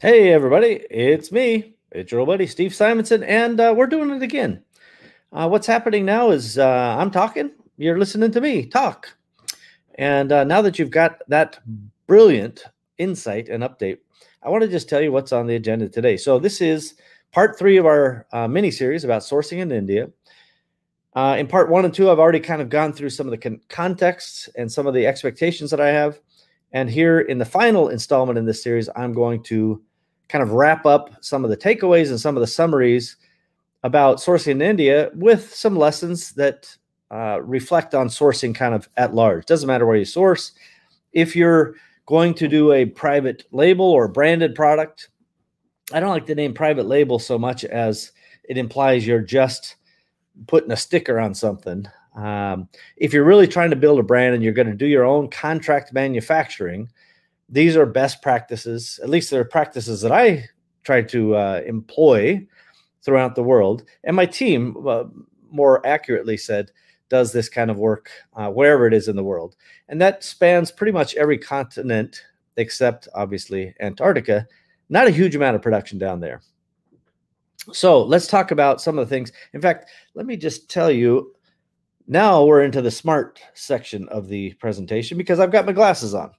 Hey, 0.00 0.32
everybody, 0.32 0.86
it's 0.88 1.30
me. 1.30 1.74
It's 1.92 2.10
your 2.10 2.20
old 2.20 2.28
buddy, 2.28 2.46
Steve 2.46 2.74
Simonson, 2.74 3.22
and 3.22 3.60
uh, 3.60 3.74
we're 3.76 3.86
doing 3.86 4.08
it 4.08 4.22
again. 4.22 4.62
Uh, 5.30 5.46
what's 5.46 5.66
happening 5.66 6.06
now 6.06 6.30
is 6.30 6.56
uh, 6.56 6.96
I'm 6.98 7.10
talking, 7.10 7.50
you're 7.76 7.98
listening 7.98 8.30
to 8.30 8.40
me 8.40 8.64
talk. 8.64 9.14
And 9.96 10.32
uh, 10.32 10.44
now 10.44 10.62
that 10.62 10.78
you've 10.78 10.90
got 10.90 11.20
that 11.28 11.58
brilliant 12.06 12.64
insight 12.96 13.50
and 13.50 13.62
update, 13.62 13.98
I 14.42 14.48
want 14.48 14.62
to 14.62 14.68
just 14.68 14.88
tell 14.88 15.02
you 15.02 15.12
what's 15.12 15.32
on 15.32 15.46
the 15.46 15.56
agenda 15.56 15.86
today. 15.86 16.16
So, 16.16 16.38
this 16.38 16.62
is 16.62 16.94
part 17.30 17.58
three 17.58 17.76
of 17.76 17.84
our 17.84 18.26
uh, 18.32 18.48
mini 18.48 18.70
series 18.70 19.04
about 19.04 19.20
sourcing 19.20 19.58
in 19.58 19.70
India. 19.70 20.08
Uh, 21.14 21.36
in 21.38 21.46
part 21.46 21.68
one 21.68 21.84
and 21.84 21.92
two, 21.92 22.10
I've 22.10 22.18
already 22.18 22.40
kind 22.40 22.62
of 22.62 22.70
gone 22.70 22.94
through 22.94 23.10
some 23.10 23.26
of 23.26 23.32
the 23.32 23.36
con- 23.36 23.60
contexts 23.68 24.48
and 24.56 24.72
some 24.72 24.86
of 24.86 24.94
the 24.94 25.06
expectations 25.06 25.70
that 25.70 25.80
I 25.80 25.88
have. 25.88 26.18
And 26.72 26.88
here 26.88 27.20
in 27.20 27.36
the 27.36 27.44
final 27.44 27.90
installment 27.90 28.38
in 28.38 28.46
this 28.46 28.62
series, 28.62 28.88
I'm 28.96 29.12
going 29.12 29.42
to 29.42 29.82
kind 30.30 30.42
of 30.42 30.52
wrap 30.52 30.86
up 30.86 31.10
some 31.20 31.44
of 31.44 31.50
the 31.50 31.56
takeaways 31.56 32.10
and 32.10 32.20
some 32.20 32.36
of 32.36 32.40
the 32.40 32.46
summaries 32.46 33.16
about 33.82 34.18
sourcing 34.18 34.52
in 34.52 34.62
India 34.62 35.10
with 35.14 35.52
some 35.54 35.76
lessons 35.76 36.32
that 36.32 36.76
uh, 37.10 37.40
reflect 37.42 37.94
on 37.94 38.08
sourcing 38.08 38.54
kind 38.54 38.74
of 38.74 38.88
at 38.96 39.14
large. 39.14 39.44
Doesn't 39.46 39.66
matter 39.66 39.86
where 39.86 39.96
you 39.96 40.04
source. 40.04 40.52
If 41.12 41.34
you're 41.34 41.74
going 42.06 42.34
to 42.34 42.46
do 42.46 42.72
a 42.72 42.86
private 42.86 43.44
label 43.50 43.84
or 43.84 44.06
branded 44.06 44.54
product, 44.54 45.08
I 45.92 45.98
don't 45.98 46.10
like 46.10 46.26
the 46.26 46.34
name 46.34 46.54
private 46.54 46.86
label 46.86 47.18
so 47.18 47.36
much 47.38 47.64
as 47.64 48.12
it 48.44 48.56
implies 48.56 49.06
you're 49.06 49.20
just 49.20 49.76
putting 50.46 50.70
a 50.70 50.76
sticker 50.76 51.18
on 51.18 51.34
something. 51.34 51.86
Um, 52.14 52.68
if 52.96 53.12
you're 53.12 53.24
really 53.24 53.48
trying 53.48 53.70
to 53.70 53.76
build 53.76 53.98
a 53.98 54.04
brand 54.04 54.34
and 54.34 54.44
you're 54.44 54.52
going 54.52 54.68
to 54.68 54.74
do 54.74 54.86
your 54.86 55.04
own 55.04 55.28
contract 55.28 55.92
manufacturing, 55.92 56.88
these 57.50 57.76
are 57.76 57.86
best 57.86 58.22
practices. 58.22 59.00
At 59.02 59.10
least 59.10 59.30
they're 59.30 59.44
practices 59.44 60.00
that 60.02 60.12
I 60.12 60.44
try 60.84 61.02
to 61.02 61.34
uh, 61.34 61.62
employ 61.66 62.46
throughout 63.02 63.34
the 63.34 63.42
world. 63.42 63.84
And 64.04 64.14
my 64.14 64.26
team, 64.26 64.76
uh, 64.86 65.04
more 65.50 65.84
accurately 65.86 66.36
said, 66.36 66.70
does 67.08 67.32
this 67.32 67.48
kind 67.48 67.70
of 67.70 67.76
work 67.76 68.08
uh, 68.36 68.50
wherever 68.50 68.86
it 68.86 68.94
is 68.94 69.08
in 69.08 69.16
the 69.16 69.24
world. 69.24 69.56
And 69.88 70.00
that 70.00 70.22
spans 70.22 70.70
pretty 70.70 70.92
much 70.92 71.16
every 71.16 71.38
continent 71.38 72.22
except 72.56 73.08
obviously 73.14 73.74
Antarctica. 73.80 74.46
Not 74.88 75.08
a 75.08 75.12
huge 75.12 75.34
amount 75.34 75.56
of 75.56 75.62
production 75.62 75.98
down 75.98 76.20
there. 76.20 76.40
So 77.72 78.02
let's 78.02 78.26
talk 78.26 78.52
about 78.52 78.80
some 78.80 78.98
of 78.98 79.08
the 79.08 79.14
things. 79.14 79.32
In 79.52 79.60
fact, 79.60 79.90
let 80.14 80.24
me 80.24 80.36
just 80.36 80.70
tell 80.70 80.90
you 80.90 81.34
now 82.06 82.44
we're 82.44 82.62
into 82.62 82.82
the 82.82 82.90
smart 82.90 83.40
section 83.54 84.08
of 84.08 84.28
the 84.28 84.54
presentation 84.54 85.18
because 85.18 85.40
I've 85.40 85.52
got 85.52 85.66
my 85.66 85.72
glasses 85.72 86.14
on 86.14 86.32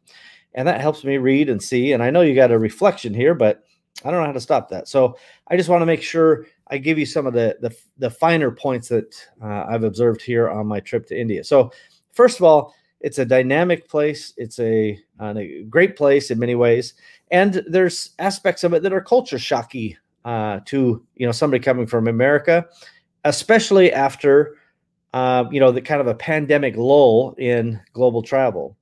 and 0.54 0.68
that 0.68 0.82
helps 0.82 1.04
me 1.04 1.18
read 1.18 1.50
and 1.50 1.62
see. 1.62 1.94
And 1.94 2.04
I 2.04 2.10
know 2.10 2.22
you 2.22 2.36
got 2.36 2.52
a 2.52 2.60
reflection 2.60 3.14
here, 3.14 3.34
but 3.34 3.64
I 4.04 4.12
don't 4.12 4.20
know 4.20 4.26
how 4.26 4.32
to 4.32 4.40
stop 4.40 4.70
that. 4.70 4.88
So 4.88 5.18
I 5.48 5.58
just 5.58 5.70
want 5.70 5.82
to 5.82 5.86
make 5.86 6.02
sure 6.02 6.46
I 6.68 6.78
give 6.78 6.98
you 6.98 7.06
some 7.06 7.28
of 7.28 7.34
the 7.34 7.58
the, 7.62 7.76
the 7.98 8.10
finer 8.10 8.52
points 8.52 8.88
that 8.90 9.16
uh, 9.42 9.66
I've 9.70 9.84
observed 9.84 10.22
here 10.22 10.50
on 10.50 10.68
my 10.68 10.80
trip 10.80 11.06
to 11.08 11.20
India. 11.20 11.44
So 11.44 11.72
first 12.14 12.40
of 12.40 12.44
all, 12.44 12.74
it's 13.00 13.20
a 13.20 13.26
dynamic 13.26 13.90
place. 13.90 14.34
It's 14.38 14.60
a, 14.60 14.98
a 15.20 15.64
great 15.64 15.96
place 15.96 16.30
in 16.30 16.40
many 16.40 16.56
ways, 16.56 16.94
and 17.32 17.64
there's 17.68 18.12
aspects 18.20 18.64
of 18.64 18.74
it 18.74 18.84
that 18.84 18.94
are 18.94 19.02
culture 19.02 19.40
shocky 19.40 19.98
uh, 20.24 20.60
to 20.66 21.04
you 21.16 21.26
know 21.26 21.32
somebody 21.32 21.62
coming 21.64 21.88
from 21.88 22.08
America, 22.08 22.68
especially 23.26 23.92
after 23.92 24.56
uh, 25.14 25.46
you 25.52 25.60
know 25.60 25.72
the 25.72 25.82
kind 25.82 26.02
of 26.02 26.08
a 26.08 26.16
pandemic 26.16 26.76
lull 26.78 27.36
in 27.38 27.80
global 27.94 28.22
travel. 28.22 28.78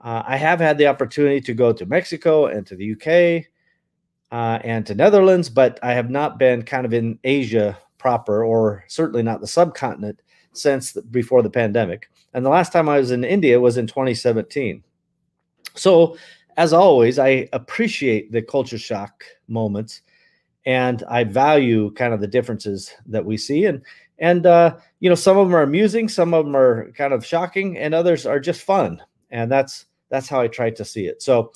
Uh, 0.00 0.22
I 0.26 0.36
have 0.36 0.60
had 0.60 0.78
the 0.78 0.86
opportunity 0.86 1.40
to 1.42 1.54
go 1.54 1.72
to 1.72 1.84
Mexico 1.84 2.46
and 2.46 2.66
to 2.66 2.76
the 2.76 2.92
UK 2.92 3.46
uh, 4.32 4.58
and 4.64 4.86
to 4.86 4.94
Netherlands, 4.94 5.50
but 5.50 5.78
I 5.82 5.92
have 5.92 6.10
not 6.10 6.38
been 6.38 6.62
kind 6.62 6.86
of 6.86 6.94
in 6.94 7.18
Asia 7.24 7.78
proper, 7.98 8.44
or 8.44 8.84
certainly 8.88 9.22
not 9.22 9.40
the 9.40 9.46
subcontinent 9.46 10.20
since 10.52 10.92
the, 10.92 11.02
before 11.02 11.42
the 11.42 11.50
pandemic. 11.50 12.08
And 12.32 12.44
the 12.44 12.50
last 12.50 12.72
time 12.72 12.88
I 12.88 12.98
was 12.98 13.10
in 13.10 13.24
India 13.24 13.60
was 13.60 13.76
in 13.76 13.86
2017. 13.86 14.82
So, 15.74 16.16
as 16.56 16.72
always, 16.72 17.18
I 17.18 17.48
appreciate 17.52 18.32
the 18.32 18.42
culture 18.42 18.78
shock 18.78 19.24
moments, 19.48 20.02
and 20.66 21.02
I 21.08 21.24
value 21.24 21.90
kind 21.92 22.14
of 22.14 22.20
the 22.20 22.26
differences 22.26 22.92
that 23.06 23.24
we 23.24 23.36
see. 23.36 23.66
And 23.66 23.82
and 24.18 24.46
uh, 24.46 24.76
you 25.00 25.08
know, 25.08 25.14
some 25.14 25.36
of 25.36 25.46
them 25.46 25.56
are 25.56 25.62
amusing, 25.62 26.08
some 26.08 26.34
of 26.34 26.44
them 26.44 26.56
are 26.56 26.90
kind 26.92 27.12
of 27.12 27.24
shocking, 27.24 27.78
and 27.78 27.94
others 27.94 28.26
are 28.26 28.40
just 28.40 28.62
fun. 28.62 29.02
And 29.30 29.50
that's 29.50 29.86
that's 30.10 30.28
how 30.28 30.40
I 30.40 30.48
try 30.48 30.70
to 30.70 30.84
see 30.84 31.06
it. 31.06 31.22
So 31.22 31.52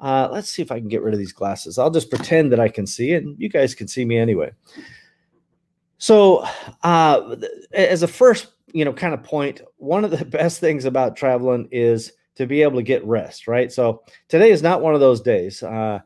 uh, 0.00 0.28
let's 0.30 0.50
see 0.50 0.62
if 0.62 0.70
I 0.70 0.78
can 0.78 0.88
get 0.88 1.02
rid 1.02 1.14
of 1.14 1.18
these 1.18 1.32
glasses. 1.32 1.78
I'll 1.78 1.90
just 1.90 2.10
pretend 2.10 2.52
that 2.52 2.60
I 2.60 2.68
can 2.68 2.86
see, 2.86 3.14
and 3.14 3.38
you 3.38 3.48
guys 3.48 3.74
can 3.74 3.88
see 3.88 4.04
me 4.04 4.18
anyway. 4.18 4.52
So, 5.98 6.46
uh, 6.82 7.36
as 7.72 8.02
a 8.02 8.08
first, 8.08 8.48
you 8.72 8.84
know, 8.84 8.92
kind 8.92 9.14
of 9.14 9.22
point, 9.22 9.62
one 9.78 10.04
of 10.04 10.10
the 10.10 10.24
best 10.24 10.60
things 10.60 10.84
about 10.84 11.16
traveling 11.16 11.68
is 11.70 12.12
to 12.34 12.46
be 12.46 12.62
able 12.62 12.76
to 12.76 12.82
get 12.82 13.04
rest, 13.06 13.48
right? 13.48 13.72
So 13.72 14.02
today 14.28 14.50
is 14.50 14.62
not 14.62 14.82
one 14.82 14.94
of 14.94 15.00
those 15.00 15.22
days. 15.22 15.62
Uh, 15.62 16.00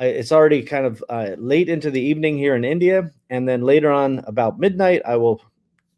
it's 0.00 0.32
already 0.32 0.62
kind 0.62 0.84
of 0.84 1.02
uh, 1.08 1.30
late 1.38 1.68
into 1.68 1.90
the 1.90 2.00
evening 2.00 2.36
here 2.36 2.56
in 2.56 2.64
India, 2.64 3.10
and 3.30 3.48
then 3.48 3.62
later 3.62 3.90
on, 3.90 4.18
about 4.26 4.58
midnight, 4.58 5.02
I 5.06 5.16
will, 5.16 5.40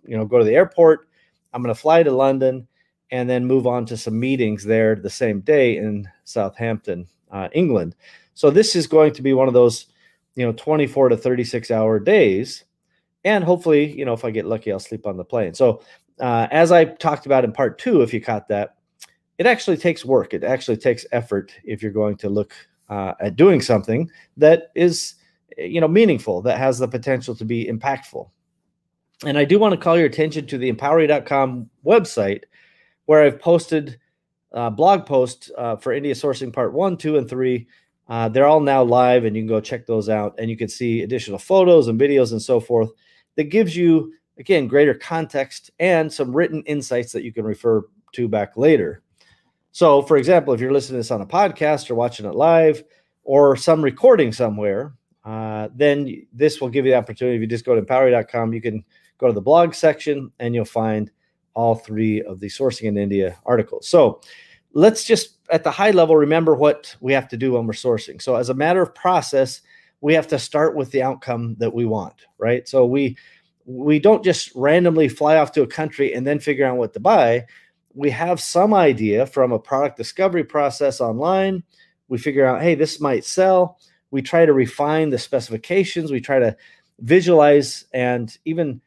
you 0.07 0.17
know, 0.17 0.27
go 0.27 0.39
to 0.39 0.45
the 0.45 0.55
airport. 0.55 1.09
I'm 1.53 1.63
going 1.63 1.75
to 1.75 1.81
fly 1.81 2.03
to 2.03 2.13
London, 2.13 2.68
and 3.11 3.29
then 3.29 3.47
move 3.47 3.67
on 3.67 3.87
to 3.87 3.97
some 3.97 4.19
meetings 4.19 4.65
there 4.65 4.95
the 4.95 5.11
same 5.11 5.41
day 5.41 5.77
in 5.77 6.09
Southampton, 6.25 7.07
uh, 7.31 7.49
England. 7.53 7.95
So 8.35 8.51
this 8.51 8.77
is 8.77 8.87
going 8.87 9.13
to 9.15 9.23
be 9.23 9.33
one 9.33 9.49
of 9.49 9.55
those, 9.55 9.87
you 10.35 10.45
know, 10.45 10.53
24 10.53 11.11
to 11.11 11.17
36 11.17 11.71
hour 11.71 11.99
days. 11.99 12.65
And 13.25 13.43
hopefully, 13.43 13.91
you 13.99 14.05
know, 14.05 14.13
if 14.13 14.25
I 14.25 14.31
get 14.31 14.47
lucky, 14.47 14.71
I'll 14.71 14.79
sleep 14.79 15.07
on 15.07 15.17
the 15.17 15.25
plane. 15.25 15.55
So 15.55 15.83
uh, 16.21 16.49
as 16.51 16.71
I 16.71 16.85
talked 16.85 17.27
about 17.27 17.45
in 17.45 17.53
part 17.53 17.79
two, 17.79 18.03
if 18.03 18.13
you 18.13 18.21
caught 18.21 18.49
that, 18.49 18.77
it 19.39 19.47
actually 19.47 19.77
takes 19.77 20.05
work. 20.05 20.35
It 20.35 20.45
actually 20.45 20.77
takes 20.77 21.07
effort 21.13 21.53
if 21.65 21.83
you're 21.83 21.93
going 21.93 22.17
to 22.19 22.29
look 22.29 22.55
uh, 22.89 23.15
at 23.21 23.37
doing 23.37 23.61
something 23.61 24.11
that 24.37 24.71
is, 24.75 25.15
you 25.57 25.81
know, 25.81 25.89
meaningful, 25.89 26.43
that 26.43 26.59
has 26.59 26.79
the 26.79 26.89
potential 26.89 27.35
to 27.37 27.45
be 27.45 27.67
impactful. 27.67 28.29
And 29.25 29.37
I 29.37 29.45
do 29.45 29.59
want 29.59 29.75
to 29.75 29.81
call 29.81 29.97
your 29.97 30.07
attention 30.07 30.47
to 30.47 30.59
the 30.59 30.73
empowery.com 30.73 31.69
website 31.85 32.43
where 33.09 33.25
I've 33.25 33.41
posted 33.41 33.99
uh, 34.53 34.69
blog 34.69 35.07
posts 35.07 35.51
uh, 35.57 35.77
for 35.77 35.95
India 35.95 36.13
sourcing 36.13 36.53
part 36.53 36.75
one, 36.75 36.99
two, 36.99 37.17
and 37.17 37.27
three. 37.27 37.67
Uh, 38.07 38.29
they're 38.29 38.47
all 38.47 38.61
now 38.61 38.83
live, 38.83 39.25
and 39.25 39.35
you 39.35 39.41
can 39.41 39.49
go 39.49 39.63
check 39.63 39.87
those 39.87 40.11
out, 40.11 40.35
and 40.37 40.51
you 40.51 40.59
can 40.59 40.69
see 40.69 41.01
additional 41.01 41.39
photos 41.39 41.89
and 41.89 41.99
videos 41.99 42.33
and 42.33 42.43
so 42.43 42.61
forth. 42.61 42.91
That 43.37 43.45
gives 43.45 43.75
you 43.75 44.13
again 44.39 44.69
greater 44.69 44.93
context 44.93 45.71
and 45.79 46.13
some 46.13 46.37
written 46.37 46.63
insights 46.65 47.13
that 47.13 47.25
you 47.25 47.33
can 47.33 47.47
refer 47.47 47.89
to 48.13 48.29
back 48.29 48.59
later. 48.59 49.03
So, 49.73 50.03
for 50.03 50.19
example, 50.19 50.53
if 50.53 50.61
you're 50.61 50.71
listening 50.71 50.97
to 50.97 50.99
this 50.99 51.11
on 51.11 51.23
a 51.23 51.27
podcast 51.27 51.89
or 51.89 51.95
watching 51.95 52.27
it 52.27 52.35
live 52.35 52.85
or 53.25 53.57
some 53.57 53.81
recording 53.81 54.33
somewhere, 54.33 54.93
uh, 55.25 55.71
then 55.75 56.27
this 56.35 56.61
will 56.61 56.69
give 56.69 56.85
you 56.85 56.93
the 56.93 56.99
opportunity. 56.99 57.37
If 57.37 57.41
you 57.41 57.47
just 57.47 57.65
go 57.65 57.75
to 57.75 57.81
empowery.com, 57.81 58.53
you 58.53 58.61
can 58.61 58.85
go 59.17 59.29
to 59.29 59.33
the 59.33 59.41
blog 59.41 59.73
section 59.73 60.31
and 60.39 60.55
you'll 60.55 60.67
find 60.67 61.11
all 61.59 61.75
three 61.75 62.23
of 62.23 62.39
the 62.39 62.47
sourcing 62.47 62.85
in 62.85 62.97
India 62.97 63.37
articles. 63.45 63.89
So 63.89 64.21
let's 64.75 65.03
just 65.03 65.39
at 65.51 65.65
the 65.65 65.73
high 65.73 65.91
level 65.91 66.15
remember 66.15 66.55
what 66.55 66.95
we 67.01 67.13
have 67.13 67.27
to 67.31 67.37
do 67.37 67.55
when 67.55 67.67
we're 67.67 67.73
sourcing. 67.73 68.23
So 68.23 68.37
as 68.37 68.49
a 68.49 68.55
matter 68.55 68.81
of 68.81 68.95
process, 68.95 69.61
we 70.01 70.15
have 70.15 70.29
to 70.29 70.39
start 70.39 70.77
with 70.77 70.93
the 70.93 71.03
outcome 71.03 71.57
that 71.59 71.75
we 71.75 71.85
want, 71.85 72.15
right? 72.39 72.69
So 72.69 72.87
we 72.87 73.17
we 73.65 73.99
don't 73.99 74.23
just 74.23 74.53
randomly 74.55 75.09
fly 75.09 75.37
off 75.37 75.51
to 75.53 75.63
a 75.63 75.67
country 75.67 76.15
and 76.15 76.25
then 76.25 76.39
figure 76.39 76.65
out 76.65 76.77
what 76.77 76.93
to 76.93 77.01
buy. 77.01 77.47
We 77.93 78.11
have 78.11 78.41
some 78.41 78.73
idea 78.73 79.27
from 79.27 79.51
a 79.51 79.59
product 79.59 79.97
discovery 79.97 80.45
process 80.45 81.01
online. 81.01 81.65
We 82.07 82.19
figure 82.19 82.47
out, 82.47 82.63
hey, 82.63 82.77
this 82.77 83.01
might 83.01 83.25
sell. 83.25 83.81
We 84.13 84.23
try 84.23 84.47
to 84.47 84.53
refine 84.53 85.11
the 85.11 85.19
specifications. 85.19 86.13
We 86.13 86.21
try 86.21 86.39
to 86.39 86.57
visualize 87.01 87.85
and 87.93 88.35
even 88.45 88.81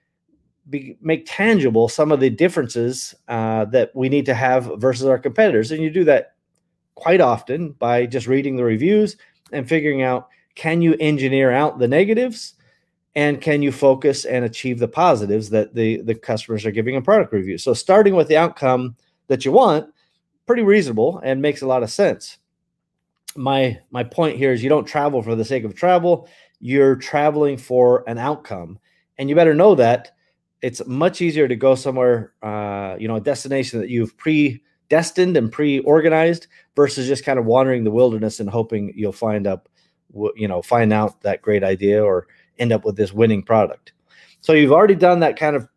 be, 0.69 0.97
make 1.01 1.25
tangible 1.27 1.89
some 1.89 2.11
of 2.11 2.19
the 2.19 2.29
differences 2.29 3.15
uh, 3.27 3.65
that 3.65 3.91
we 3.95 4.09
need 4.09 4.25
to 4.27 4.33
have 4.33 4.71
versus 4.77 5.05
our 5.05 5.19
competitors. 5.19 5.71
And 5.71 5.81
you 5.81 5.89
do 5.89 6.03
that 6.05 6.35
quite 6.95 7.21
often 7.21 7.71
by 7.73 8.05
just 8.05 8.27
reading 8.27 8.55
the 8.55 8.63
reviews 8.63 9.17
and 9.51 9.67
figuring 9.67 10.01
out 10.01 10.29
can 10.55 10.81
you 10.81 10.95
engineer 10.99 11.51
out 11.51 11.79
the 11.79 11.87
negatives 11.87 12.55
and 13.15 13.41
can 13.41 13.61
you 13.61 13.71
focus 13.71 14.25
and 14.25 14.45
achieve 14.45 14.79
the 14.79 14.87
positives 14.87 15.49
that 15.49 15.73
the, 15.73 16.01
the 16.01 16.15
customers 16.15 16.65
are 16.65 16.71
giving 16.71 16.95
a 16.95 17.01
product 17.01 17.33
review. 17.33 17.57
So 17.57 17.73
starting 17.73 18.15
with 18.15 18.27
the 18.27 18.37
outcome 18.37 18.95
that 19.27 19.43
you 19.43 19.51
want, 19.51 19.89
pretty 20.45 20.63
reasonable 20.63 21.19
and 21.23 21.41
makes 21.41 21.61
a 21.61 21.67
lot 21.67 21.83
of 21.83 21.89
sense. 21.91 22.37
My 23.35 23.79
my 23.91 24.03
point 24.03 24.37
here 24.37 24.51
is 24.51 24.61
you 24.61 24.69
don't 24.69 24.85
travel 24.85 25.21
for 25.21 25.35
the 25.35 25.45
sake 25.45 25.63
of 25.63 25.75
travel, 25.75 26.27
you're 26.59 26.95
traveling 26.95 27.57
for 27.57 28.03
an 28.07 28.17
outcome. 28.17 28.77
And 29.17 29.29
you 29.29 29.35
better 29.35 29.53
know 29.53 29.75
that 29.75 30.11
it's 30.61 30.85
much 30.85 31.21
easier 31.21 31.47
to 31.47 31.55
go 31.55 31.75
somewhere, 31.75 32.33
uh, 32.43 32.95
you 32.99 33.07
know, 33.07 33.15
a 33.15 33.21
destination 33.21 33.79
that 33.79 33.89
you've 33.89 34.15
predestined 34.17 35.37
and 35.37 35.51
pre-organized 35.51 36.47
versus 36.75 37.07
just 37.07 37.25
kind 37.25 37.39
of 37.39 37.45
wandering 37.45 37.83
the 37.83 37.91
wilderness 37.91 38.39
and 38.39 38.49
hoping 38.49 38.93
you'll 38.95 39.11
find 39.11 39.47
up 39.47 39.67
you 40.35 40.47
know 40.47 40.61
find 40.61 40.91
out 40.93 41.21
that 41.21 41.41
great 41.41 41.63
idea 41.63 42.03
or 42.03 42.27
end 42.59 42.71
up 42.71 42.85
with 42.85 42.95
this 42.95 43.13
winning 43.13 43.43
product. 43.43 43.93
So 44.41 44.53
you've 44.53 44.71
already 44.71 44.95
done 44.95 45.19
that 45.19 45.37
kind 45.37 45.55
of 45.55 45.67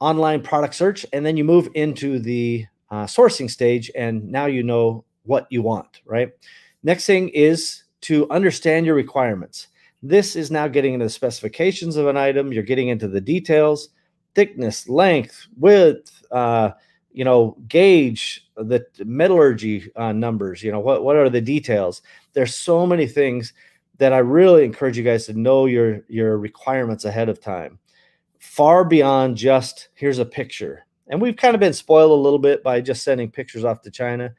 online 0.00 0.42
product 0.42 0.74
search, 0.74 1.04
and 1.12 1.24
then 1.24 1.36
you 1.36 1.44
move 1.44 1.68
into 1.74 2.18
the 2.18 2.66
uh, 2.90 3.04
sourcing 3.04 3.50
stage, 3.50 3.90
and 3.96 4.30
now 4.30 4.46
you 4.46 4.62
know 4.62 5.04
what 5.24 5.46
you 5.50 5.62
want, 5.62 6.00
right? 6.04 6.30
Next 6.82 7.04
thing 7.04 7.28
is 7.30 7.84
to 8.02 8.28
understand 8.30 8.86
your 8.86 8.94
requirements. 8.94 9.68
This 10.02 10.36
is 10.36 10.50
now 10.50 10.68
getting 10.68 10.94
into 10.94 11.06
the 11.06 11.10
specifications 11.10 11.96
of 11.96 12.06
an 12.06 12.16
item. 12.16 12.52
You're 12.52 12.62
getting 12.62 12.88
into 12.88 13.08
the 13.08 13.20
details, 13.20 13.88
thickness, 14.38 14.88
length, 14.88 15.48
width, 15.56 16.24
uh, 16.30 16.70
you 17.10 17.24
know, 17.24 17.56
gauge, 17.66 18.46
the 18.54 18.86
metallurgy 19.04 19.90
uh, 19.96 20.12
numbers. 20.12 20.62
You 20.62 20.70
know, 20.70 20.78
what 20.78 21.02
what 21.02 21.16
are 21.16 21.28
the 21.28 21.40
details? 21.40 22.02
There's 22.34 22.54
so 22.54 22.86
many 22.86 23.08
things 23.08 23.52
that 23.96 24.12
I 24.12 24.18
really 24.18 24.64
encourage 24.64 24.96
you 24.96 25.02
guys 25.02 25.26
to 25.26 25.32
know 25.32 25.66
your 25.66 26.04
your 26.06 26.38
requirements 26.38 27.04
ahead 27.04 27.28
of 27.28 27.40
time, 27.40 27.80
far 28.38 28.84
beyond 28.84 29.36
just 29.36 29.88
here's 29.94 30.20
a 30.20 30.24
picture. 30.24 30.86
And 31.08 31.20
we've 31.20 31.34
kind 31.36 31.56
of 31.56 31.60
been 31.60 31.72
spoiled 31.72 32.12
a 32.12 32.22
little 32.22 32.38
bit 32.38 32.62
by 32.62 32.80
just 32.80 33.02
sending 33.02 33.32
pictures 33.32 33.64
off 33.64 33.82
to 33.82 33.90
China, 33.90 34.32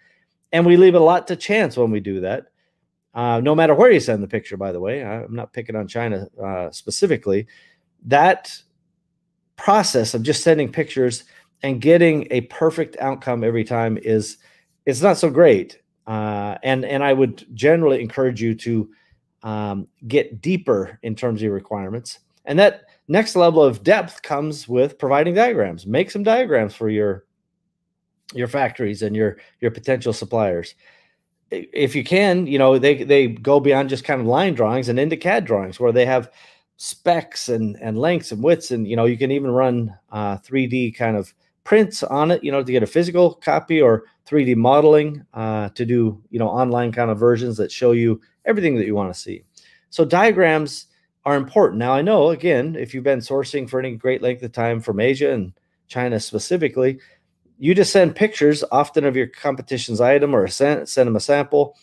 and 0.53 0.65
we 0.65 0.77
leave 0.77 0.95
a 0.95 0.99
lot 0.99 1.27
to 1.27 1.35
chance 1.35 1.75
when 1.75 1.91
we 1.91 1.99
do 1.99 2.21
that. 2.21 2.45
Uh, 3.13 3.41
no 3.41 3.53
matter 3.53 3.75
where 3.75 3.91
you 3.91 3.99
send 3.99 4.23
the 4.23 4.27
picture, 4.29 4.55
by 4.55 4.71
the 4.71 4.79
way, 4.79 5.03
I'm 5.03 5.35
not 5.35 5.51
picking 5.51 5.75
on 5.75 5.89
China 5.89 6.29
uh, 6.41 6.71
specifically. 6.71 7.47
That 8.05 8.63
process 9.59 10.13
of 10.13 10.23
just 10.23 10.43
sending 10.43 10.71
pictures 10.71 11.25
and 11.63 11.81
getting 11.81 12.27
a 12.31 12.41
perfect 12.41 12.95
outcome 12.99 13.43
every 13.43 13.63
time 13.63 13.97
is 13.97 14.37
it's 14.85 15.01
not 15.01 15.17
so 15.17 15.29
great. 15.29 15.81
Uh, 16.07 16.57
and 16.63 16.85
and 16.85 17.03
I 17.03 17.13
would 17.13 17.45
generally 17.53 18.01
encourage 18.01 18.41
you 18.41 18.55
to 18.55 18.89
um, 19.43 19.87
get 20.07 20.41
deeper 20.41 20.97
in 21.03 21.15
terms 21.15 21.39
of 21.39 21.43
your 21.43 21.53
requirements. 21.53 22.19
And 22.45 22.57
that 22.57 22.85
next 23.07 23.35
level 23.35 23.61
of 23.61 23.83
depth 23.83 24.21
comes 24.21 24.67
with 24.67 24.97
providing 24.97 25.35
diagrams. 25.35 25.85
Make 25.85 26.09
some 26.09 26.23
diagrams 26.23 26.73
for 26.73 26.89
your 26.89 27.25
your 28.33 28.47
factories 28.47 29.01
and 29.01 29.15
your 29.15 29.37
your 29.59 29.71
potential 29.71 30.13
suppliers. 30.13 30.73
If 31.51 31.95
you 31.95 32.03
can, 32.03 32.47
you 32.47 32.57
know 32.57 32.79
they 32.79 33.03
they 33.03 33.27
go 33.27 33.59
beyond 33.59 33.89
just 33.89 34.05
kind 34.05 34.21
of 34.21 34.27
line 34.27 34.55
drawings 34.55 34.89
and 34.89 34.99
into 34.99 35.17
CAD 35.17 35.45
drawings 35.45 35.79
where 35.79 35.91
they 35.91 36.05
have 36.05 36.31
specs 36.81 37.49
and 37.49 37.75
and 37.81 37.97
lengths 37.97 38.31
and 38.31 38.41
widths 38.41 38.71
and 38.71 38.87
you 38.87 38.95
know 38.95 39.03
you 39.03 39.17
can 39.17 39.31
even 39.31 39.51
run 39.51 39.93
uh, 40.13 40.37
3D 40.37 40.95
kind 40.95 41.17
of 41.17 41.33
prints 41.69 42.01
on 42.01 42.31
it, 42.31 42.43
you 42.43 42.51
know, 42.51 42.63
to 42.63 42.71
get 42.71 42.81
a 42.81 42.87
physical 42.87 43.35
copy 43.35 43.79
or 43.79 44.05
3D 44.27 44.55
modeling 44.55 45.23
uh, 45.35 45.69
to 45.69 45.85
do, 45.85 46.19
you 46.31 46.39
know, 46.39 46.47
online 46.47 46.91
kind 46.91 47.11
of 47.11 47.19
versions 47.19 47.57
that 47.57 47.71
show 47.71 47.91
you 47.91 48.19
everything 48.45 48.75
that 48.75 48.87
you 48.87 48.95
want 48.95 49.13
to 49.13 49.19
see. 49.19 49.43
So 49.91 50.03
diagrams 50.03 50.87
are 51.25 51.35
important. 51.35 51.77
Now 51.77 51.93
I 51.93 52.01
know 52.01 52.29
again, 52.29 52.75
if 52.75 52.95
you've 52.95 53.03
been 53.03 53.19
sourcing 53.19 53.69
for 53.69 53.79
any 53.79 53.95
great 53.95 54.23
length 54.23 54.41
of 54.41 54.51
time 54.51 54.79
from 54.79 54.99
Asia 54.99 55.31
and 55.31 55.53
China 55.87 56.19
specifically, 56.19 56.97
you 57.59 57.75
just 57.75 57.91
send 57.91 58.15
pictures 58.15 58.63
often 58.71 59.05
of 59.05 59.15
your 59.15 59.27
competition's 59.27 60.01
item 60.01 60.33
or 60.33 60.47
send, 60.47 60.89
send 60.89 61.05
them 61.05 61.17
a 61.17 61.19
sample, 61.19 61.75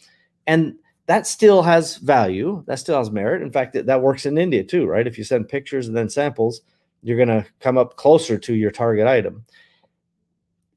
and 0.48 0.74
that 1.06 1.26
still 1.26 1.62
has 1.62 1.96
value. 1.96 2.64
That 2.66 2.78
still 2.78 2.98
has 2.98 3.10
merit. 3.10 3.42
In 3.42 3.52
fact, 3.52 3.72
that, 3.74 3.86
that 3.86 4.02
works 4.02 4.26
in 4.26 4.38
India 4.38 4.64
too, 4.64 4.86
right? 4.86 5.06
If 5.06 5.18
you 5.18 5.24
send 5.24 5.48
pictures 5.48 5.86
and 5.86 5.96
then 5.96 6.08
samples, 6.08 6.60
you're 7.02 7.16
going 7.16 7.28
to 7.28 7.46
come 7.60 7.78
up 7.78 7.96
closer 7.96 8.38
to 8.38 8.54
your 8.54 8.70
target 8.70 9.06
item 9.06 9.44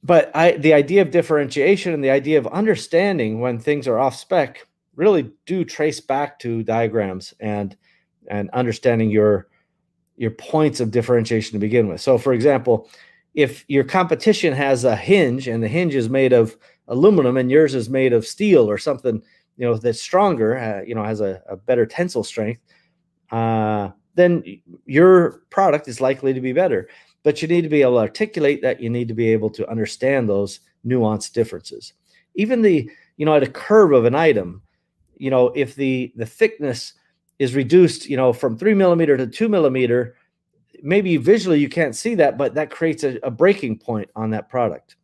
but 0.04 0.32
I 0.36 0.54
the 0.54 0.74
idea 0.74 1.02
of 1.02 1.12
differentiation 1.12 1.94
and 1.94 2.04
the 2.04 2.10
idea 2.10 2.38
of 2.38 2.48
understanding 2.48 3.40
when 3.40 3.60
things 3.60 3.88
are 3.88 4.00
off 4.00 4.16
spec 4.16 4.66
really 4.96 5.32
do 5.46 5.66
trace 5.66 6.00
back 6.00 6.40
to 6.40 6.64
diagrams 6.64 7.34
and 7.40 7.76
and 8.30 8.50
understanding 8.52 9.10
your 9.10 9.48
your 10.18 10.32
points 10.32 10.80
of 10.80 10.92
differentiation 10.92 11.54
to 11.54 11.60
begin 11.60 11.88
with. 11.88 12.02
So 12.02 12.18
for 12.18 12.34
example, 12.34 12.90
if 13.34 13.64
your 13.68 13.84
competition 13.84 14.54
has 14.54 14.84
a 14.84 14.96
hinge 14.96 15.48
and 15.48 15.64
the 15.64 15.68
hinge 15.68 15.96
is 15.96 16.10
made 16.10 16.34
of 16.34 16.58
aluminum 16.88 17.38
and 17.38 17.52
yours 17.52 17.76
is 17.76 17.90
made 17.90 18.14
of 18.14 18.26
steel 18.26 18.70
or 18.70 18.78
something, 18.78 19.22
you 19.60 19.68
know, 19.68 19.76
that's 19.76 20.02
stronger, 20.02 20.58
uh, 20.58 20.82
you 20.82 20.96
know, 20.96 21.04
has 21.04 21.22
a, 21.22 21.44
a 21.48 21.56
better 21.56 21.86
tensile 21.86 22.24
strength, 22.24 22.62
uh, 23.32 23.90
then 24.16 24.44
your 24.86 25.44
product 25.52 25.88
is 25.88 26.02
likely 26.02 26.34
to 26.34 26.42
be 26.42 26.54
better. 26.54 26.90
But 27.24 27.42
you 27.42 27.48
need 27.48 27.62
to 27.62 27.70
be 27.70 27.82
able 27.82 27.96
to 27.96 28.00
articulate 28.00 28.62
that. 28.64 28.82
You 28.82 28.90
need 28.90 29.10
to 29.10 29.14
be 29.14 29.32
able 29.32 29.50
to 29.52 29.70
understand 29.70 30.28
those 30.28 30.62
nuanced 30.86 31.34
differences. 31.34 31.94
Even 32.36 32.62
the 32.62 32.90
you 33.18 33.26
know 33.26 33.36
at 33.36 33.44
a 33.44 33.52
curve 33.52 33.92
of 33.92 34.06
an 34.06 34.16
item 34.16 34.62
you 35.20 35.30
know 35.30 35.48
if 35.50 35.76
the 35.76 36.12
the 36.16 36.26
thickness 36.26 36.94
is 37.38 37.54
reduced 37.54 38.08
you 38.08 38.18
know 38.18 38.34
from 38.34 38.58
three 38.58 38.74
millimeter 38.74 39.16
to 39.18 39.28
two 39.28 39.50
millimeter 39.50 40.16
maybe 40.82 41.18
visually 41.18 41.60
you 41.60 41.70
can't 41.70 41.96
see 41.96 42.16
that 42.16 42.38
but 42.38 42.56
that 42.56 42.72
creates 42.72 43.04
a, 43.04 43.20
a 43.22 43.30
breaking 43.30 43.78
point 43.78 44.10
on 44.16 44.32
that 44.32 44.50
product. 44.50 44.96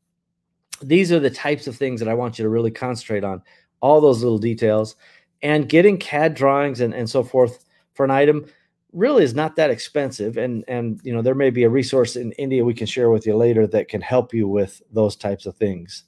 These 0.81 1.11
are 1.11 1.19
the 1.19 1.29
types 1.29 1.67
of 1.67 1.75
things 1.75 1.99
that 1.99 2.09
i 2.09 2.13
want 2.13 2.39
you 2.39 2.43
to 2.43 2.49
really 2.49 2.71
concentrate 2.71 3.23
on 3.23 3.41
all 3.81 4.01
those 4.01 4.23
little 4.23 4.37
details. 4.37 4.95
And 5.41 5.69
getting 5.69 5.97
cad 5.97 6.33
drawings 6.33 6.81
and, 6.81 6.93
and 6.93 7.09
so 7.09 7.23
forth 7.23 7.65
for 7.93 8.03
an 8.03 8.11
item 8.11 8.45
really 8.93 9.23
is 9.23 9.35
not 9.35 9.55
that 9.57 9.69
expensive. 9.69 10.37
And 10.37 10.63
and 10.67 10.99
you 11.03 11.13
know 11.13 11.21
there 11.21 11.35
may 11.35 11.49
be 11.49 11.63
a 11.63 11.69
resource 11.69 12.15
in 12.15 12.31
india 12.33 12.63
we 12.63 12.73
can 12.73 12.87
share 12.87 13.09
with 13.09 13.27
you 13.27 13.35
later 13.35 13.67
that 13.67 13.89
can 13.89 14.01
help 14.01 14.33
you 14.33 14.47
with 14.47 14.81
those 14.91 15.15
types 15.15 15.45
of 15.45 15.55
things. 15.55 16.03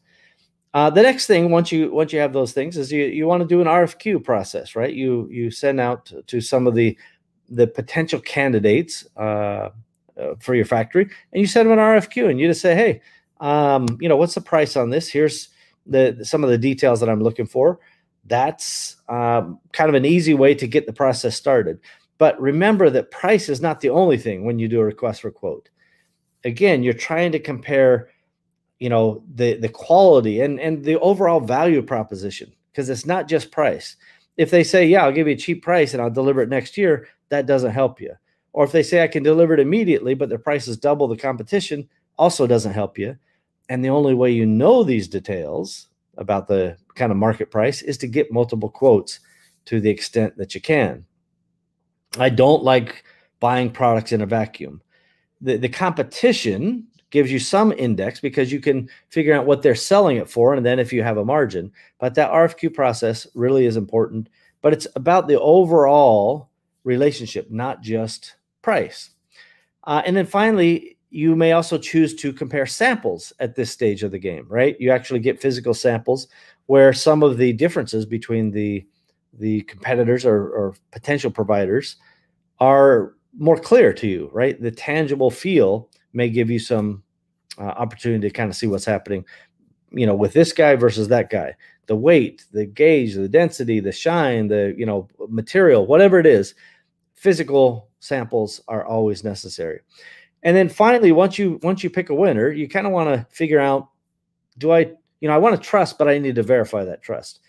Uh, 0.74 0.90
the 0.90 1.02
next 1.02 1.28
thing 1.28 1.52
once 1.52 1.72
you 1.72 1.92
once 1.92 2.14
you 2.14 2.20
have 2.20 2.34
those 2.34 2.54
things 2.54 2.78
is 2.78 2.92
you 2.92 3.04
you 3.06 3.28
want 3.28 3.42
to 3.42 3.48
do 3.48 3.62
an 3.62 3.68
rfq 3.68 4.24
process 4.24 4.76
right? 4.76 4.94
You 4.94 5.28
you 5.30 5.52
send 5.52 5.80
out 5.80 6.12
to 6.28 6.42
some 6.42 6.68
of 6.68 6.76
the 6.76 6.98
the 7.50 7.68
potential 7.68 8.20
candidates 8.20 9.06
uh, 9.18 9.70
uh, 10.18 10.36
for 10.40 10.56
your 10.56 10.66
factory 10.66 11.10
and 11.32 11.42
you 11.42 11.48
send 11.48 11.70
them 11.70 11.78
an 11.78 11.84
rfq 11.84 12.30
and 12.30 12.40
you 12.40 12.48
just 12.48 12.62
say 12.62 12.76
hey 12.76 13.02
um, 13.40 13.86
you 14.00 14.10
know 14.10 14.18
what's 14.18 14.36
the 14.36 14.42
price 14.42 14.76
on 14.76 14.90
this? 14.90 15.10
Here's 15.10 15.50
the 15.90 16.18
some 16.24 16.44
of 16.44 16.50
the 16.50 16.58
details 16.58 17.00
that 17.00 17.10
i'm 17.10 17.22
looking 17.22 17.46
for 17.46 17.80
that's 18.26 18.98
um, 19.08 19.58
kind 19.72 19.88
of 19.88 19.96
an 19.96 20.04
easy 20.04 20.34
way 20.34 20.54
to 20.54 20.68
get 20.68 20.86
the 20.86 20.92
process 20.92 21.36
started 21.36 21.80
but 22.18 22.40
remember 22.42 22.90
that 22.90 23.12
price 23.12 23.50
is 23.50 23.62
not 23.62 23.80
the 23.80 23.90
only 23.90 24.18
thing 24.18 24.44
when 24.44 24.60
you 24.60 24.68
do 24.68 24.80
a 24.80 24.86
request 24.86 25.22
for 25.22 25.32
quote. 25.32 25.70
Again, 26.44 26.84
you're 26.84 26.94
trying 26.94 27.32
to 27.34 27.40
compare, 27.40 28.10
you 28.80 28.90
know, 28.90 29.24
the 29.36 29.56
the 29.56 29.70
quality 29.70 30.42
and 30.42 30.60
and 30.60 30.84
the 30.84 31.00
overall 31.00 31.40
value 31.40 31.82
proposition 31.82 32.52
because 32.72 32.90
it's 32.90 33.06
not 33.06 33.28
just 33.28 33.52
price. 33.52 33.96
If 34.38 34.52
they 34.52 34.64
say, 34.64 34.86
"Yeah, 34.86 35.04
I'll 35.04 35.12
give 35.12 35.28
you 35.28 35.34
a 35.34 35.38
cheap 35.38 35.64
price 35.64 35.94
and 35.94 36.02
I'll 36.02 36.10
deliver 36.10 36.42
it 36.42 36.50
next 36.50 36.78
year," 36.78 37.08
that 37.30 37.46
doesn't 37.46 37.72
help 37.72 38.00
you. 38.00 38.14
Or 38.54 38.64
if 38.64 38.72
they 38.72 38.84
say, 38.84 39.04
"I 39.04 39.08
can 39.08 39.24
deliver 39.24 39.54
it 39.54 39.60
immediately, 39.60 40.14
but 40.14 40.30
the 40.30 40.40
price 40.40 40.68
is 40.68 40.78
double 40.78 41.08
the 41.08 41.18
competition," 41.18 41.90
also 42.18 42.48
doesn't 42.48 42.74
help 42.74 42.98
you. 42.98 43.18
And 43.70 43.84
the 43.84 43.90
only 43.90 44.14
way 44.14 44.32
you 44.32 44.46
know 44.46 44.84
these 44.84 45.08
details 45.08 45.88
about 46.18 46.48
the 46.48 46.78
kind 46.96 47.12
of 47.12 47.18
market 47.18 47.52
price 47.52 47.82
is 47.82 47.98
to 48.00 48.08
get 48.08 48.32
multiple 48.32 48.70
quotes 48.70 49.20
to 49.66 49.80
the 49.80 49.90
extent 49.90 50.38
that 50.38 50.56
you 50.56 50.62
can. 50.62 51.06
I 52.18 52.30
don't 52.30 52.64
like 52.64 53.04
buying 53.40 53.70
products 53.70 54.12
in 54.12 54.22
a 54.22 54.26
vacuum. 54.26 54.82
The, 55.42 55.58
the 55.58 55.70
competition 55.70 56.88
gives 57.10 57.32
you 57.32 57.40
some 57.40 57.72
index 57.74 58.20
because 58.20 58.52
you 58.52 58.60
can 58.60 58.90
figure 59.10 59.34
out 59.34 59.46
what 59.46 59.62
they're 59.62 59.76
selling 59.76 60.18
it 60.18 60.30
for 60.30 60.54
and 60.54 60.66
then 60.66 60.80
if 60.80 60.92
you 60.92 61.04
have 61.04 61.18
a 61.18 61.26
margin. 61.26 61.72
But 62.00 62.16
that 62.16 62.32
RFQ 62.32 62.74
process 62.74 63.28
really 63.34 63.66
is 63.66 63.78
important, 63.78 64.30
but 64.62 64.74
it's 64.74 64.88
about 64.96 65.28
the 65.28 65.40
overall 65.40 66.50
relationship, 66.84 67.50
not 67.52 67.82
just 67.82 68.36
price. 68.62 69.12
Uh, 69.84 70.02
and 70.06 70.16
then 70.16 70.26
finally, 70.26 70.97
you 71.10 71.36
may 71.36 71.54
also 71.54 71.78
choose 71.78 72.14
to 72.16 72.34
compare 72.34 72.66
samples 72.66 73.32
at 73.40 73.56
this 73.56 73.72
stage 73.72 74.04
of 74.04 74.12
the 74.12 74.20
game, 74.20 74.46
right? 74.50 74.76
You 74.80 74.92
actually 74.92 75.20
get 75.20 75.42
physical 75.42 75.74
samples 75.74 76.28
where 76.66 76.92
some 76.92 77.24
of 77.24 77.38
the 77.38 77.54
differences 77.54 78.06
between 78.06 78.52
the 78.52 78.86
the 79.34 79.62
competitors 79.64 80.26
or, 80.26 80.50
or 80.50 80.74
potential 80.92 81.30
providers 81.30 81.98
are 82.60 83.14
more 83.38 83.58
clear 83.58 83.94
to 83.94 84.08
you, 84.08 84.30
right? 84.34 84.60
The 84.60 84.72
tangible 84.72 85.30
feel 85.30 85.90
may 86.14 86.30
give 86.30 86.50
you 86.50 86.58
some 86.60 87.04
uh, 87.60 87.64
opportunity 87.64 88.28
to 88.28 88.34
kind 88.34 88.50
of 88.50 88.56
see 88.56 88.68
what's 88.68 88.86
happening, 88.86 89.26
you 89.92 90.08
know, 90.08 90.16
with 90.16 90.34
this 90.34 90.52
guy 90.54 90.76
versus 90.76 91.08
that 91.10 91.30
guy. 91.30 91.56
The 91.86 91.96
weight, 91.96 92.46
the 92.52 92.66
gauge, 92.66 93.14
the 93.14 93.30
density, 93.30 93.80
the 93.80 93.92
shine, 93.92 94.48
the 94.48 94.74
you 94.78 94.86
know 94.86 95.08
material, 95.30 95.86
whatever 95.86 96.20
it 96.20 96.26
is, 96.26 96.56
physical 97.14 97.90
samples 98.00 98.62
are 98.68 98.86
always 98.86 99.24
necessary. 99.24 99.82
And 100.44 100.56
then 100.56 100.70
finally, 100.70 101.12
once 101.12 101.38
you 101.38 101.60
once 101.64 101.84
you 101.84 101.90
pick 101.90 102.10
a 102.10 102.16
winner, 102.16 102.52
you 102.52 102.70
kind 102.70 102.88
of 102.88 102.94
want 102.94 103.10
to 103.10 103.26
figure 103.36 103.60
out, 103.60 103.90
do 104.58 104.72
I, 104.72 104.92
you 105.20 105.28
know, 105.28 105.34
I 105.34 105.38
want 105.38 105.56
to 105.56 105.70
trust, 105.70 105.98
but 105.98 106.08
I 106.08 106.18
need 106.20 106.36
to 106.36 106.44
verify 106.44 106.84
that 106.86 107.02
trust. 107.02 107.40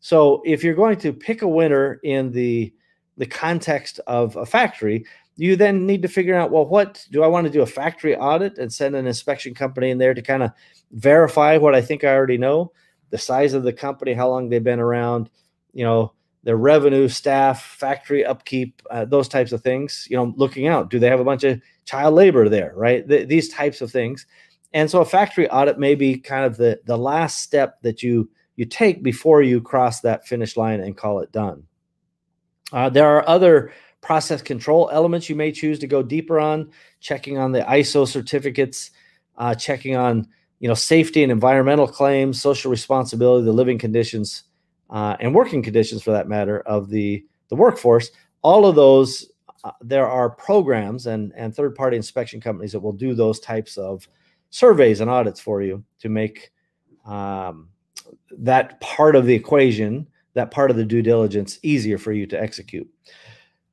So 0.00 0.42
if 0.44 0.64
you're 0.64 0.74
going 0.74 0.98
to 1.00 1.12
pick 1.12 1.42
a 1.42 1.48
winner 1.48 2.00
in 2.02 2.32
the 2.32 2.72
the 3.16 3.26
context 3.26 4.00
of 4.06 4.36
a 4.36 4.46
factory, 4.46 5.04
you 5.36 5.56
then 5.56 5.86
need 5.86 6.02
to 6.02 6.08
figure 6.08 6.36
out 6.36 6.50
well, 6.50 6.66
what 6.66 7.06
do 7.10 7.22
I 7.22 7.26
want 7.26 7.46
to 7.46 7.52
do 7.52 7.62
a 7.62 7.66
factory 7.66 8.16
audit 8.16 8.58
and 8.58 8.72
send 8.72 8.96
an 8.96 9.06
inspection 9.06 9.54
company 9.54 9.90
in 9.90 9.98
there 9.98 10.14
to 10.14 10.22
kind 10.22 10.42
of 10.42 10.52
verify 10.92 11.56
what 11.58 11.74
I 11.74 11.80
think 11.80 12.02
I 12.02 12.14
already 12.14 12.38
know, 12.38 12.72
the 13.10 13.18
size 13.18 13.54
of 13.54 13.62
the 13.62 13.72
company, 13.72 14.14
how 14.14 14.28
long 14.28 14.48
they've 14.48 14.62
been 14.62 14.80
around, 14.80 15.30
you 15.72 15.84
know, 15.84 16.12
their 16.44 16.56
revenue, 16.56 17.08
staff, 17.08 17.62
factory 17.62 18.24
upkeep, 18.24 18.82
uh, 18.90 19.04
those 19.04 19.28
types 19.28 19.52
of 19.52 19.62
things. 19.62 20.06
You 20.10 20.16
know, 20.16 20.32
looking 20.36 20.66
out, 20.66 20.90
do 20.90 20.98
they 20.98 21.08
have 21.08 21.20
a 21.20 21.24
bunch 21.24 21.44
of 21.44 21.60
child 21.84 22.14
labor 22.14 22.48
there, 22.48 22.72
right? 22.76 23.06
Th- 23.08 23.28
these 23.28 23.48
types 23.48 23.80
of 23.80 23.90
things. 23.90 24.26
And 24.72 24.90
so 24.90 25.00
a 25.00 25.04
factory 25.04 25.48
audit 25.48 25.78
may 25.78 25.94
be 25.94 26.18
kind 26.18 26.44
of 26.44 26.56
the 26.56 26.80
the 26.84 26.96
last 26.96 27.40
step 27.40 27.80
that 27.82 28.02
you 28.02 28.30
you 28.56 28.64
take 28.64 29.02
before 29.02 29.42
you 29.42 29.60
cross 29.60 30.00
that 30.00 30.26
finish 30.26 30.56
line 30.56 30.80
and 30.80 30.96
call 30.96 31.20
it 31.20 31.32
done. 31.32 31.64
Uh, 32.72 32.90
there 32.90 33.06
are 33.06 33.26
other 33.28 33.72
process 34.00 34.42
control 34.42 34.90
elements 34.92 35.28
you 35.28 35.36
may 35.36 35.52
choose 35.52 35.78
to 35.78 35.86
go 35.86 36.02
deeper 36.02 36.38
on, 36.38 36.70
checking 37.00 37.38
on 37.38 37.52
the 37.52 37.60
ISO 37.60 38.06
certificates, 38.06 38.90
uh, 39.36 39.54
checking 39.54 39.96
on 39.96 40.28
you 40.60 40.68
know 40.68 40.74
safety 40.74 41.22
and 41.22 41.32
environmental 41.32 41.88
claims, 41.88 42.40
social 42.40 42.70
responsibility, 42.70 43.44
the 43.44 43.52
living 43.52 43.78
conditions, 43.78 44.44
uh, 44.90 45.16
and 45.20 45.34
working 45.34 45.62
conditions 45.62 46.02
for 46.02 46.12
that 46.12 46.28
matter 46.28 46.60
of 46.60 46.88
the 46.88 47.24
the 47.48 47.56
workforce. 47.56 48.10
All 48.42 48.66
of 48.66 48.74
those, 48.74 49.30
uh, 49.64 49.72
there 49.80 50.08
are 50.08 50.30
programs 50.30 51.06
and 51.06 51.32
and 51.36 51.54
third 51.54 51.74
party 51.74 51.96
inspection 51.96 52.40
companies 52.40 52.72
that 52.72 52.80
will 52.80 52.92
do 52.92 53.14
those 53.14 53.40
types 53.40 53.76
of 53.76 54.08
surveys 54.50 55.00
and 55.00 55.10
audits 55.10 55.40
for 55.40 55.62
you 55.62 55.84
to 56.00 56.08
make 56.08 56.50
um, 57.04 57.68
that 58.38 58.80
part 58.80 59.16
of 59.16 59.26
the 59.26 59.34
equation, 59.34 60.06
that 60.34 60.50
part 60.50 60.70
of 60.70 60.76
the 60.76 60.84
due 60.84 61.02
diligence, 61.02 61.58
easier 61.62 61.98
for 61.98 62.12
you 62.12 62.26
to 62.26 62.40
execute. 62.40 62.88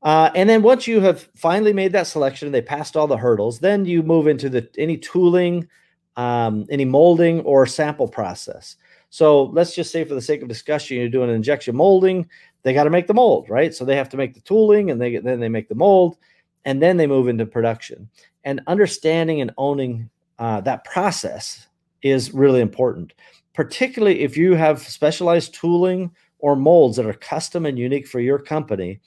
Uh, 0.01 0.29
and 0.35 0.47
then 0.47 0.61
once 0.61 0.85
you 0.85 0.99
have 0.99 1.27
finally 1.35 1.73
made 1.73 1.91
that 1.91 2.07
selection, 2.07 2.51
they 2.51 2.61
passed 2.61 2.95
all 2.95 3.07
the 3.07 3.17
hurdles. 3.17 3.59
Then 3.59 3.85
you 3.85 4.03
move 4.03 4.27
into 4.27 4.49
the 4.49 4.69
any 4.77 4.97
tooling, 4.97 5.67
um, 6.15 6.65
any 6.69 6.85
molding 6.85 7.41
or 7.41 7.65
sample 7.65 8.07
process. 8.07 8.75
So 9.15 9.45
let's 9.53 9.73
just 9.73 9.93
say, 9.93 10.03
for 10.03 10.13
the 10.13 10.21
sake 10.21 10.41
of 10.41 10.49
discussion, 10.49 10.97
you're 10.97 11.07
doing 11.07 11.29
injection 11.29 11.73
molding. 11.73 12.27
They 12.63 12.73
got 12.73 12.83
to 12.83 12.89
make 12.89 13.07
the 13.07 13.13
mold, 13.13 13.49
right? 13.49 13.73
So 13.73 13.85
they 13.85 13.95
have 13.95 14.09
to 14.09 14.17
make 14.17 14.33
the 14.33 14.41
tooling, 14.41 14.91
and 14.91 14.99
they 14.99 15.19
then 15.19 15.39
they 15.39 15.47
make 15.47 15.69
the 15.69 15.75
mold, 15.75 16.17
and 16.65 16.83
then 16.83 16.97
they 16.97 17.07
move 17.07 17.29
into 17.29 17.45
production. 17.45 18.09
And 18.43 18.59
understanding 18.67 19.39
and 19.39 19.53
owning 19.57 20.09
uh, 20.37 20.59
that 20.61 20.83
process 20.83 21.65
is 22.01 22.33
really 22.33 22.59
important, 22.59 23.13
particularly 23.53 24.19
if 24.19 24.35
you 24.35 24.53
have 24.55 24.81
specialized 24.81 25.53
tooling 25.53 26.11
or 26.39 26.57
molds 26.57 26.97
that 26.97 27.05
are 27.05 27.13
custom 27.13 27.65
and 27.65 27.79
unique 27.79 28.07
for 28.07 28.19
your 28.19 28.37
company 28.37 28.99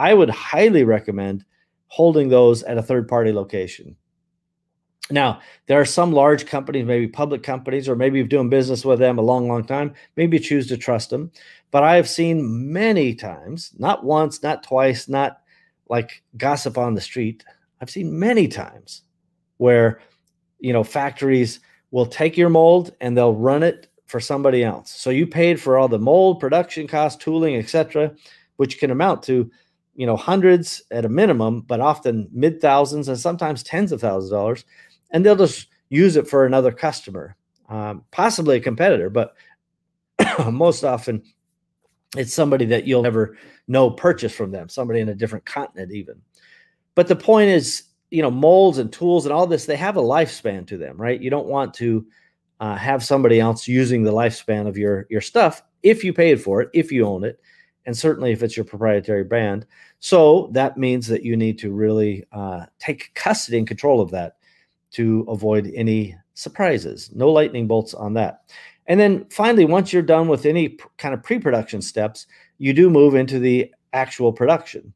I 0.00 0.14
would 0.14 0.30
highly 0.30 0.84
recommend 0.84 1.44
holding 1.88 2.30
those 2.30 2.62
at 2.62 2.78
a 2.78 2.82
third 2.82 3.06
party 3.06 3.32
location. 3.32 3.96
Now, 5.10 5.40
there 5.66 5.80
are 5.80 5.86
some 5.86 6.12
large 6.12 6.46
companies, 6.46 6.86
maybe 6.86 7.08
public 7.08 7.42
companies, 7.42 7.88
or 7.88 7.96
maybe 7.96 8.18
you've 8.18 8.28
doing 8.28 8.48
business 8.48 8.84
with 8.84 8.98
them 8.98 9.18
a 9.18 9.22
long, 9.22 9.48
long 9.48 9.64
time. 9.64 9.94
Maybe 10.16 10.36
you 10.36 10.42
choose 10.42 10.68
to 10.68 10.76
trust 10.76 11.10
them. 11.10 11.30
But 11.70 11.82
I 11.82 11.96
have 11.96 12.08
seen 12.08 12.72
many 12.72 13.14
times, 13.14 13.72
not 13.78 14.04
once, 14.04 14.42
not 14.42 14.62
twice, 14.62 15.08
not 15.08 15.40
like 15.88 16.22
gossip 16.36 16.78
on 16.78 16.94
the 16.94 17.00
street. 17.00 17.44
I've 17.80 17.90
seen 17.90 18.18
many 18.18 18.46
times 18.48 19.02
where, 19.56 20.00
you 20.58 20.72
know, 20.72 20.84
factories 20.84 21.60
will 21.90 22.06
take 22.06 22.36
your 22.36 22.48
mold 22.48 22.94
and 23.00 23.16
they'll 23.16 23.34
run 23.34 23.62
it 23.62 23.88
for 24.06 24.20
somebody 24.20 24.64
else. 24.64 24.90
So 24.90 25.10
you 25.10 25.26
paid 25.26 25.60
for 25.60 25.78
all 25.78 25.88
the 25.88 25.98
mold, 25.98 26.40
production 26.40 26.86
cost, 26.86 27.20
tooling, 27.20 27.56
etc., 27.56 28.14
which 28.56 28.78
can 28.78 28.90
amount 28.90 29.22
to 29.24 29.50
you 29.94 30.06
know 30.06 30.16
hundreds 30.16 30.82
at 30.90 31.04
a 31.04 31.08
minimum 31.08 31.60
but 31.60 31.80
often 31.80 32.28
mid 32.32 32.60
thousands 32.60 33.08
and 33.08 33.18
sometimes 33.18 33.62
tens 33.62 33.92
of 33.92 34.00
thousands 34.00 34.32
of 34.32 34.38
dollars 34.38 34.64
and 35.10 35.24
they'll 35.24 35.36
just 35.36 35.68
use 35.88 36.16
it 36.16 36.28
for 36.28 36.46
another 36.46 36.72
customer 36.72 37.36
um, 37.68 38.04
possibly 38.10 38.56
a 38.56 38.60
competitor 38.60 39.10
but 39.10 39.34
most 40.50 40.84
often 40.84 41.22
it's 42.16 42.34
somebody 42.34 42.64
that 42.66 42.86
you'll 42.86 43.02
never 43.02 43.36
know 43.68 43.90
purchase 43.90 44.32
from 44.32 44.50
them 44.50 44.68
somebody 44.68 45.00
in 45.00 45.08
a 45.08 45.14
different 45.14 45.44
continent 45.44 45.92
even. 45.92 46.20
But 46.94 47.08
the 47.08 47.16
point 47.16 47.50
is 47.50 47.84
you 48.10 48.22
know 48.22 48.30
molds 48.30 48.78
and 48.78 48.92
tools 48.92 49.26
and 49.26 49.32
all 49.32 49.46
this 49.46 49.66
they 49.66 49.76
have 49.76 49.96
a 49.96 50.02
lifespan 50.02 50.66
to 50.66 50.76
them 50.76 50.96
right? 50.96 51.20
You 51.20 51.30
don't 51.30 51.46
want 51.46 51.74
to 51.74 52.06
uh, 52.58 52.76
have 52.76 53.04
somebody 53.04 53.40
else 53.40 53.66
using 53.68 54.02
the 54.02 54.12
lifespan 54.12 54.66
of 54.66 54.76
your 54.76 55.06
your 55.08 55.20
stuff 55.20 55.62
if 55.82 56.04
you 56.04 56.12
paid 56.12 56.42
for 56.42 56.60
it 56.60 56.70
if 56.74 56.90
you 56.90 57.06
own 57.06 57.24
it 57.24 57.40
and 57.86 57.96
certainly 57.96 58.32
if 58.32 58.42
it's 58.42 58.56
your 58.56 58.64
proprietary 58.64 59.24
brand. 59.24 59.66
So 60.00 60.50
that 60.52 60.76
means 60.76 61.06
that 61.06 61.24
you 61.24 61.36
need 61.36 61.58
to 61.60 61.70
really 61.70 62.24
uh, 62.32 62.66
take 62.78 63.12
custody 63.14 63.58
and 63.58 63.66
control 63.66 64.00
of 64.00 64.10
that 64.10 64.36
to 64.92 65.24
avoid 65.28 65.70
any 65.74 66.16
surprises. 66.34 67.10
No 67.14 67.30
lightning 67.30 67.66
bolts 67.66 67.94
on 67.94 68.14
that. 68.14 68.42
And 68.86 68.98
then 68.98 69.26
finally, 69.30 69.64
once 69.64 69.92
you're 69.92 70.02
done 70.02 70.28
with 70.28 70.46
any 70.46 70.76
kind 70.98 71.14
of 71.14 71.22
pre 71.22 71.38
production 71.38 71.80
steps, 71.80 72.26
you 72.58 72.72
do 72.72 72.90
move 72.90 73.14
into 73.14 73.38
the 73.38 73.72
actual 73.92 74.32
production. 74.32 74.92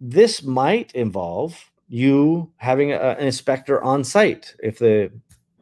This 0.00 0.42
might 0.42 0.92
involve 0.94 1.70
you 1.88 2.50
having 2.56 2.92
a, 2.92 2.96
an 2.96 3.26
inspector 3.26 3.82
on 3.82 4.04
site 4.04 4.54
if 4.62 4.78
the 4.78 5.10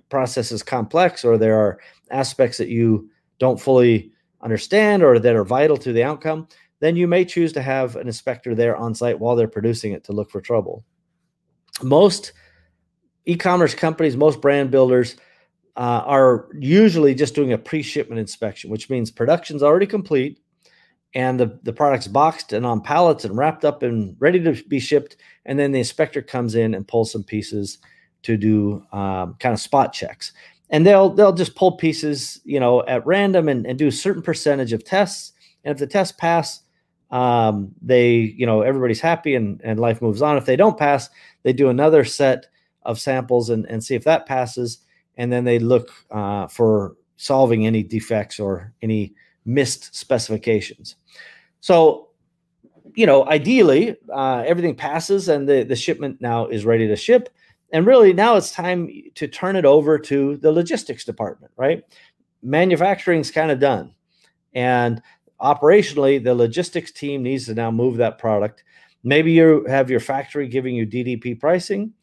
process 0.08 0.52
is 0.52 0.62
complex 0.62 1.24
or 1.24 1.38
there 1.38 1.58
are 1.58 1.78
aspects 2.10 2.58
that 2.58 2.68
you 2.68 3.08
don't 3.38 3.60
fully 3.60 4.12
understand 4.42 5.02
or 5.02 5.18
that 5.18 5.34
are 5.34 5.44
vital 5.44 5.76
to 5.76 5.92
the 5.92 6.02
outcome, 6.02 6.46
then 6.80 6.96
you 6.96 7.06
may 7.06 7.24
choose 7.24 7.52
to 7.52 7.62
have 7.62 7.96
an 7.96 8.06
inspector 8.06 8.54
there 8.54 8.76
on 8.76 8.94
site 8.94 9.18
while 9.18 9.36
they're 9.36 9.48
producing 9.48 9.92
it 9.92 10.04
to 10.04 10.12
look 10.12 10.30
for 10.30 10.40
trouble. 10.40 10.84
Most 11.82 12.32
e-commerce 13.26 13.74
companies, 13.74 14.16
most 14.16 14.40
brand 14.40 14.70
builders 14.70 15.16
uh, 15.76 16.02
are 16.04 16.48
usually 16.58 17.14
just 17.14 17.34
doing 17.34 17.52
a 17.52 17.58
pre-shipment 17.58 18.18
inspection, 18.18 18.70
which 18.70 18.90
means 18.90 19.10
production's 19.10 19.62
already 19.62 19.86
complete 19.86 20.38
and 21.14 21.38
the, 21.38 21.58
the 21.62 21.72
product's 21.72 22.06
boxed 22.06 22.52
and 22.52 22.64
on 22.64 22.80
pallets 22.80 23.24
and 23.24 23.36
wrapped 23.36 23.64
up 23.64 23.82
and 23.82 24.16
ready 24.18 24.42
to 24.42 24.62
be 24.68 24.78
shipped. 24.78 25.16
And 25.44 25.58
then 25.58 25.72
the 25.72 25.78
inspector 25.78 26.22
comes 26.22 26.54
in 26.54 26.74
and 26.74 26.88
pulls 26.88 27.12
some 27.12 27.24
pieces 27.24 27.78
to 28.22 28.36
do 28.36 28.84
um, 28.92 29.36
kind 29.38 29.52
of 29.52 29.60
spot 29.60 29.92
checks. 29.92 30.32
And 30.70 30.86
they'll 30.86 31.10
they'll 31.10 31.34
just 31.34 31.54
pull 31.54 31.72
pieces 31.72 32.40
you 32.44 32.58
know 32.58 32.82
at 32.86 33.04
random 33.06 33.48
and, 33.48 33.66
and 33.66 33.78
do 33.78 33.88
a 33.88 33.92
certain 33.92 34.22
percentage 34.22 34.72
of 34.72 34.84
tests. 34.84 35.32
And 35.64 35.72
if 35.72 35.78
the 35.78 35.86
tests 35.86 36.16
pass 36.18 36.60
um, 37.10 37.72
they 37.82 38.14
you 38.14 38.46
know 38.46 38.62
everybody's 38.62 39.00
happy 39.00 39.34
and, 39.34 39.60
and 39.62 39.78
life 39.78 40.00
moves 40.00 40.22
on. 40.22 40.38
If 40.38 40.46
they 40.46 40.56
don't 40.56 40.78
pass 40.78 41.10
they 41.42 41.52
do 41.52 41.68
another 41.68 42.04
set 42.04 42.46
of 42.84 43.00
samples 43.00 43.50
and, 43.50 43.66
and 43.66 43.82
see 43.82 43.94
if 43.94 44.04
that 44.04 44.26
passes 44.26 44.78
and 45.16 45.32
then 45.32 45.44
they 45.44 45.58
look 45.58 45.90
uh, 46.10 46.46
for 46.46 46.96
solving 47.16 47.66
any 47.66 47.82
defects 47.82 48.40
or 48.40 48.72
any 48.82 49.14
missed 49.44 49.94
specifications 49.94 50.96
so 51.60 52.08
you 52.94 53.06
know 53.06 53.26
ideally 53.26 53.96
uh, 54.12 54.42
everything 54.46 54.74
passes 54.74 55.28
and 55.28 55.48
the, 55.48 55.64
the 55.64 55.76
shipment 55.76 56.20
now 56.20 56.46
is 56.46 56.64
ready 56.64 56.86
to 56.86 56.96
ship 56.96 57.28
and 57.72 57.86
really 57.86 58.12
now 58.12 58.36
it's 58.36 58.52
time 58.52 58.90
to 59.14 59.26
turn 59.26 59.56
it 59.56 59.64
over 59.64 59.98
to 59.98 60.36
the 60.36 60.52
logistics 60.52 61.04
department, 61.04 61.52
right? 61.56 61.82
Manufacturing's 62.42 63.30
kind 63.30 63.50
of 63.50 63.58
done. 63.58 63.94
And 64.54 65.00
operationally, 65.40 66.22
the 66.22 66.34
logistics 66.34 66.92
team 66.92 67.22
needs 67.22 67.46
to 67.46 67.54
now 67.54 67.70
move 67.70 67.96
that 67.96 68.18
product. 68.18 68.62
Maybe 69.04 69.32
you 69.32 69.64
have 69.66 69.90
your 69.90 70.00
factory 70.00 70.46
giving 70.48 70.74
you 70.74 70.86
DDP 70.86 71.40
pricing. 71.40 71.94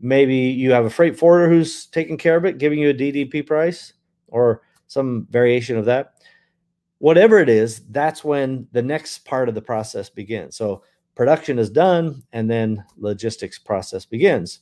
Maybe 0.00 0.36
you 0.36 0.72
have 0.72 0.84
a 0.84 0.90
freight 0.90 1.18
forwarder 1.18 1.48
who's 1.48 1.86
taking 1.86 2.18
care 2.18 2.36
of 2.36 2.44
it, 2.44 2.58
giving 2.58 2.78
you 2.78 2.90
a 2.90 2.94
DDP 2.94 3.46
price 3.46 3.94
or 4.28 4.62
some 4.86 5.26
variation 5.30 5.76
of 5.76 5.86
that. 5.86 6.14
Whatever 6.98 7.38
it 7.38 7.48
is, 7.48 7.80
that's 7.90 8.24
when 8.24 8.66
the 8.72 8.82
next 8.82 9.24
part 9.24 9.48
of 9.48 9.54
the 9.54 9.62
process 9.62 10.08
begins. 10.08 10.56
So 10.56 10.82
production 11.14 11.58
is 11.58 11.70
done 11.70 12.22
and 12.32 12.48
then 12.50 12.84
logistics 12.96 13.58
process 13.58 14.04
begins. 14.04 14.60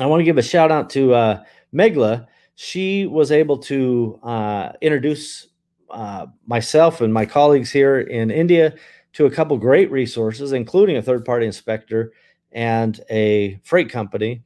I 0.00 0.06
want 0.06 0.20
to 0.20 0.24
give 0.24 0.38
a 0.38 0.42
shout 0.42 0.72
out 0.72 0.90
to 0.90 1.14
uh, 1.14 1.44
Megla. 1.72 2.26
She 2.56 3.06
was 3.06 3.30
able 3.30 3.58
to 3.58 4.18
uh, 4.22 4.72
introduce 4.80 5.48
uh, 5.90 6.26
myself 6.46 7.00
and 7.00 7.12
my 7.12 7.26
colleagues 7.26 7.70
here 7.70 8.00
in 8.00 8.30
India 8.30 8.74
to 9.12 9.26
a 9.26 9.30
couple 9.30 9.56
great 9.56 9.90
resources, 9.90 10.52
including 10.52 10.96
a 10.96 11.02
third 11.02 11.24
party 11.24 11.46
inspector 11.46 12.12
and 12.54 13.00
a 13.10 13.60
freight 13.62 13.90
company. 13.90 14.42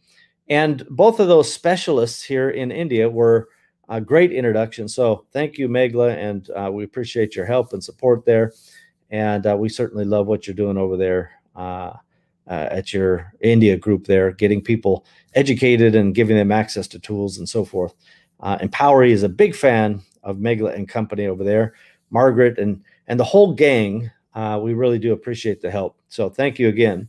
And 0.48 0.84
both 0.88 1.20
of 1.20 1.28
those 1.28 1.52
specialists 1.52 2.22
here 2.22 2.50
in 2.50 2.72
India 2.72 3.08
were 3.08 3.48
a 3.88 4.00
great 4.00 4.32
introduction. 4.32 4.88
So 4.88 5.26
thank 5.32 5.58
you, 5.58 5.68
Megla, 5.68 6.16
and 6.16 6.50
uh, 6.50 6.70
we 6.72 6.84
appreciate 6.84 7.36
your 7.36 7.46
help 7.46 7.72
and 7.72 7.84
support 7.84 8.24
there. 8.24 8.52
And 9.10 9.46
uh, 9.46 9.56
we 9.56 9.68
certainly 9.68 10.04
love 10.04 10.26
what 10.26 10.46
you're 10.46 10.56
doing 10.56 10.76
over 10.76 10.96
there 10.96 11.30
uh, 11.56 11.94
uh, 12.46 12.68
at 12.70 12.92
your 12.92 13.32
India 13.40 13.76
group 13.76 14.06
there, 14.06 14.32
getting 14.32 14.62
people 14.62 15.04
educated 15.34 15.94
and 15.94 16.14
giving 16.14 16.36
them 16.36 16.52
access 16.52 16.86
to 16.88 16.98
tools 16.98 17.38
and 17.38 17.48
so 17.48 17.64
forth. 17.64 17.94
Uh, 18.40 18.58
Empowery 18.58 19.10
is 19.10 19.22
a 19.22 19.28
big 19.28 19.54
fan 19.54 20.00
of 20.22 20.36
Megla 20.36 20.74
and 20.74 20.88
company 20.88 21.26
over 21.26 21.44
there. 21.44 21.74
Margaret 22.10 22.58
and 22.58 22.82
and 23.06 23.18
the 23.18 23.24
whole 23.24 23.54
gang, 23.54 24.10
uh, 24.34 24.60
we 24.62 24.74
really 24.74 24.98
do 24.98 25.12
appreciate 25.12 25.60
the 25.60 25.70
help. 25.70 25.98
So 26.08 26.28
thank 26.28 26.58
you 26.58 26.68
again. 26.68 27.08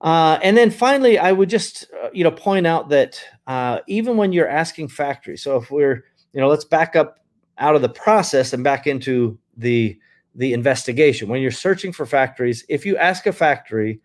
Uh, 0.00 0.38
and 0.42 0.56
then 0.56 0.70
finally, 0.70 1.18
I 1.18 1.32
would 1.32 1.50
just 1.50 1.86
uh, 2.02 2.08
you 2.12 2.24
know 2.24 2.30
point 2.30 2.66
out 2.66 2.88
that 2.88 3.20
uh, 3.46 3.80
even 3.86 4.16
when 4.16 4.32
you're 4.32 4.48
asking 4.48 4.88
factories, 4.88 5.42
so 5.42 5.56
if 5.56 5.70
we're 5.70 6.04
you 6.32 6.40
know 6.40 6.48
let's 6.48 6.64
back 6.64 6.96
up 6.96 7.18
out 7.58 7.76
of 7.76 7.82
the 7.82 7.88
process 7.88 8.52
and 8.52 8.64
back 8.64 8.86
into 8.86 9.38
the 9.56 9.98
the 10.34 10.52
investigation. 10.52 11.28
When 11.28 11.42
you're 11.42 11.50
searching 11.50 11.92
for 11.92 12.06
factories, 12.06 12.64
if 12.68 12.86
you 12.86 12.96
ask 12.96 13.26
a 13.26 13.32
factory, 13.32 14.00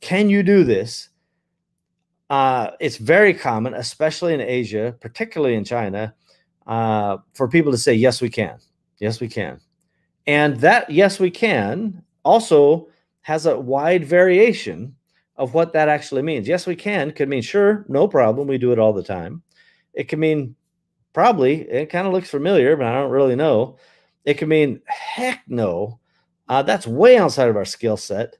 can 0.00 0.28
you 0.30 0.42
do 0.42 0.64
this? 0.64 1.10
Uh, 2.30 2.70
it's 2.80 2.96
very 2.96 3.34
common, 3.34 3.74
especially 3.74 4.34
in 4.34 4.40
Asia, 4.40 4.96
particularly 5.00 5.54
in 5.54 5.64
China, 5.64 6.14
uh, 6.66 7.18
for 7.34 7.48
people 7.48 7.70
to 7.70 7.78
say, 7.78 7.92
yes, 7.92 8.22
we 8.22 8.30
can. 8.30 8.58
Yes, 8.98 9.20
we 9.20 9.28
can. 9.28 9.60
And 10.26 10.56
that, 10.60 10.88
yes, 10.88 11.20
we 11.20 11.30
can, 11.30 12.02
also 12.24 12.88
has 13.20 13.46
a 13.46 13.58
wide 13.58 14.04
variation 14.04 14.94
of 15.36 15.54
what 15.54 15.72
that 15.72 15.88
actually 15.88 16.22
means. 16.22 16.46
Yes, 16.46 16.66
we 16.66 16.76
can 16.76 17.10
could 17.10 17.28
mean, 17.28 17.42
sure, 17.42 17.84
no 17.88 18.06
problem. 18.06 18.46
We 18.46 18.58
do 18.58 18.72
it 18.72 18.78
all 18.78 18.92
the 18.92 19.02
time. 19.02 19.42
It 19.92 20.08
can 20.08 20.20
mean, 20.20 20.54
probably, 21.12 21.62
it 21.62 21.90
kind 21.90 22.06
of 22.06 22.12
looks 22.12 22.30
familiar, 22.30 22.76
but 22.76 22.86
I 22.86 22.94
don't 22.94 23.10
really 23.10 23.36
know. 23.36 23.78
It 24.24 24.34
can 24.34 24.48
mean, 24.48 24.80
heck 24.86 25.42
no. 25.48 25.98
Uh, 26.48 26.62
that's 26.62 26.86
way 26.86 27.16
outside 27.18 27.48
of 27.48 27.56
our 27.56 27.64
skill 27.64 27.96
set. 27.96 28.36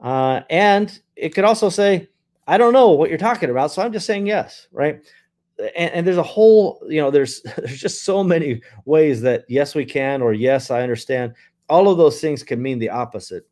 Uh, 0.00 0.42
and 0.48 1.00
it 1.16 1.30
could 1.30 1.44
also 1.44 1.68
say, 1.68 2.08
I 2.46 2.58
don't 2.58 2.72
know 2.72 2.90
what 2.90 3.10
you're 3.10 3.18
talking 3.18 3.50
about, 3.50 3.70
so 3.70 3.82
I'm 3.82 3.92
just 3.92 4.06
saying 4.06 4.26
yes, 4.26 4.66
right? 4.72 5.00
And, 5.76 5.92
and, 5.92 6.06
there's 6.06 6.16
a 6.16 6.22
whole, 6.22 6.82
you 6.88 7.00
know, 7.00 7.10
there's 7.10 7.42
there's 7.58 7.80
just 7.80 8.04
so 8.04 8.24
many 8.24 8.62
ways 8.86 9.20
that 9.22 9.44
yes 9.48 9.74
we 9.74 9.84
can 9.84 10.22
or 10.22 10.32
yes 10.32 10.70
I 10.70 10.82
understand. 10.82 11.34
All 11.68 11.88
of 11.88 11.98
those 11.98 12.20
things 12.20 12.42
can 12.42 12.60
mean 12.60 12.78
the 12.78 12.88
opposite, 12.88 13.46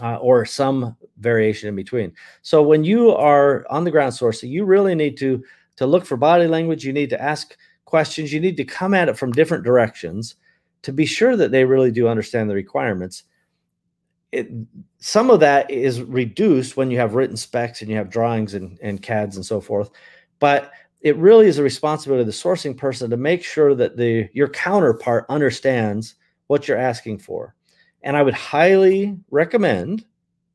uh, 0.00 0.16
or 0.16 0.44
some 0.44 0.96
variation 1.18 1.68
in 1.68 1.76
between. 1.76 2.12
So 2.42 2.62
when 2.62 2.84
you 2.84 3.10
are 3.10 3.66
on 3.70 3.84
the 3.84 3.90
ground 3.90 4.12
sourcing, 4.12 4.50
you 4.50 4.64
really 4.64 4.94
need 4.94 5.16
to 5.18 5.42
to 5.76 5.86
look 5.86 6.04
for 6.04 6.16
body 6.16 6.46
language. 6.46 6.84
You 6.84 6.92
need 6.92 7.10
to 7.10 7.22
ask 7.22 7.56
questions. 7.84 8.32
You 8.32 8.40
need 8.40 8.56
to 8.58 8.64
come 8.64 8.94
at 8.94 9.08
it 9.08 9.16
from 9.16 9.32
different 9.32 9.64
directions 9.64 10.36
to 10.82 10.92
be 10.92 11.06
sure 11.06 11.36
that 11.36 11.50
they 11.50 11.64
really 11.64 11.90
do 11.90 12.08
understand 12.08 12.50
the 12.50 12.54
requirements. 12.54 13.24
It, 14.32 14.48
some 14.98 15.30
of 15.30 15.40
that 15.40 15.70
is 15.70 16.02
reduced 16.02 16.76
when 16.76 16.90
you 16.90 16.98
have 16.98 17.14
written 17.14 17.36
specs 17.36 17.80
and 17.80 17.90
you 17.90 17.96
have 17.96 18.10
drawings 18.10 18.54
and, 18.54 18.78
and 18.82 19.02
CADs 19.02 19.36
and 19.36 19.44
so 19.44 19.60
forth. 19.60 19.90
But 20.38 20.72
it 21.02 21.16
really 21.16 21.46
is 21.46 21.58
a 21.58 21.62
responsibility 21.62 22.20
of 22.22 22.26
the 22.26 22.32
sourcing 22.32 22.76
person 22.76 23.10
to 23.10 23.16
make 23.16 23.44
sure 23.44 23.74
that 23.74 23.96
the 23.96 24.28
your 24.32 24.48
counterpart 24.48 25.26
understands 25.28 26.14
what 26.46 26.66
you're 26.66 26.78
asking 26.78 27.18
for. 27.18 27.54
And 28.02 28.16
I 28.16 28.22
would 28.22 28.34
highly 28.34 29.16
recommend, 29.30 30.04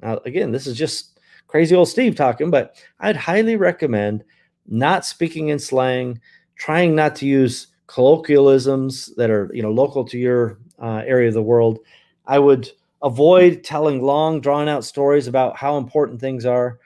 now 0.01 0.19
again, 0.25 0.51
this 0.51 0.67
is 0.67 0.77
just 0.77 1.19
crazy 1.47 1.75
old 1.75 1.87
Steve 1.87 2.15
talking, 2.15 2.51
but 2.51 2.75
I'd 2.99 3.15
highly 3.15 3.55
recommend 3.55 4.23
not 4.67 5.05
speaking 5.05 5.49
in 5.49 5.59
slang, 5.59 6.19
trying 6.55 6.95
not 6.95 7.15
to 7.17 7.25
use 7.25 7.67
colloquialisms 7.87 9.15
that 9.15 9.29
are 9.29 9.49
you 9.53 9.63
know 9.63 9.71
local 9.71 10.03
to 10.05 10.17
your 10.17 10.59
uh, 10.81 11.03
area 11.05 11.29
of 11.29 11.33
the 11.33 11.41
world. 11.41 11.79
I 12.25 12.39
would 12.39 12.69
avoid 13.01 13.63
telling 13.63 14.01
long, 14.01 14.41
drawn 14.41 14.67
out 14.67 14.83
stories 14.83 15.27
about 15.27 15.55
how 15.55 15.77
important 15.77 16.19
things 16.19 16.45
are. 16.45 16.79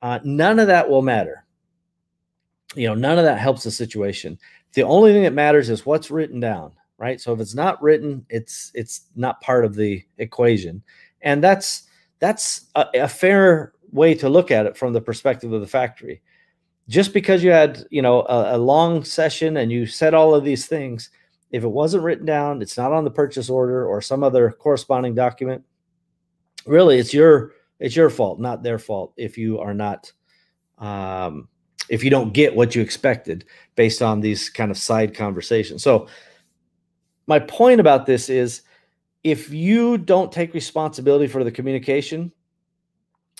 Uh, 0.00 0.20
none 0.24 0.58
of 0.58 0.68
that 0.68 0.88
will 0.88 1.02
matter. 1.02 1.44
You 2.74 2.88
know, 2.88 2.94
none 2.94 3.18
of 3.18 3.24
that 3.24 3.38
helps 3.38 3.64
the 3.64 3.70
situation. 3.70 4.38
The 4.74 4.82
only 4.82 5.12
thing 5.12 5.24
that 5.24 5.32
matters 5.32 5.70
is 5.70 5.84
what's 5.84 6.10
written 6.10 6.40
down, 6.40 6.72
right? 6.98 7.20
So 7.20 7.32
if 7.32 7.40
it's 7.40 7.54
not 7.54 7.80
written, 7.82 8.26
it's 8.28 8.70
it's 8.74 9.06
not 9.16 9.40
part 9.40 9.64
of 9.64 9.74
the 9.74 10.04
equation, 10.18 10.82
and 11.22 11.42
that's 11.42 11.84
that's 12.18 12.66
a, 12.74 12.86
a 12.94 13.08
fair 13.08 13.72
way 13.92 14.14
to 14.14 14.28
look 14.28 14.50
at 14.50 14.66
it 14.66 14.76
from 14.76 14.92
the 14.92 15.00
perspective 15.00 15.52
of 15.52 15.60
the 15.60 15.66
factory. 15.66 16.20
Just 16.88 17.14
because 17.14 17.42
you 17.42 17.50
had 17.50 17.84
you 17.90 18.02
know 18.02 18.22
a, 18.22 18.56
a, 18.56 18.58
long 18.58 19.04
session 19.04 19.56
and 19.56 19.70
you 19.70 19.86
said 19.86 20.14
all 20.14 20.34
of 20.34 20.44
these 20.44 20.66
things 20.66 21.10
if 21.50 21.64
it 21.64 21.68
wasn't 21.68 22.02
written 22.02 22.26
down 22.26 22.60
it's 22.60 22.76
not 22.76 22.92
on 22.92 23.04
the 23.04 23.10
purchase 23.10 23.48
order 23.48 23.86
or 23.86 24.00
some 24.00 24.22
other 24.22 24.50
corresponding 24.50 25.14
document 25.14 25.62
really 26.66 26.98
it's 26.98 27.12
your 27.12 27.52
it's 27.78 27.96
your 27.96 28.08
fault 28.08 28.40
not 28.40 28.62
their 28.62 28.78
fault 28.78 29.12
if 29.16 29.36
you 29.36 29.58
are 29.58 29.74
not 29.74 30.12
um, 30.78 31.48
if 31.88 32.04
you 32.04 32.10
don't 32.10 32.32
get 32.32 32.54
what 32.54 32.74
you 32.74 32.82
expected 32.82 33.44
based 33.74 34.02
on 34.02 34.20
these 34.20 34.50
kind 34.50 34.70
of 34.70 34.78
side 34.78 35.14
conversations. 35.14 35.82
So 35.82 36.06
my 37.28 37.38
point 37.38 37.80
about 37.80 38.06
this 38.06 38.28
is 38.28 38.62
if 39.22 39.50
you 39.50 39.98
don't 39.98 40.32
take 40.32 40.54
responsibility 40.54 41.28
for 41.28 41.44
the 41.44 41.52
communication 41.52 42.32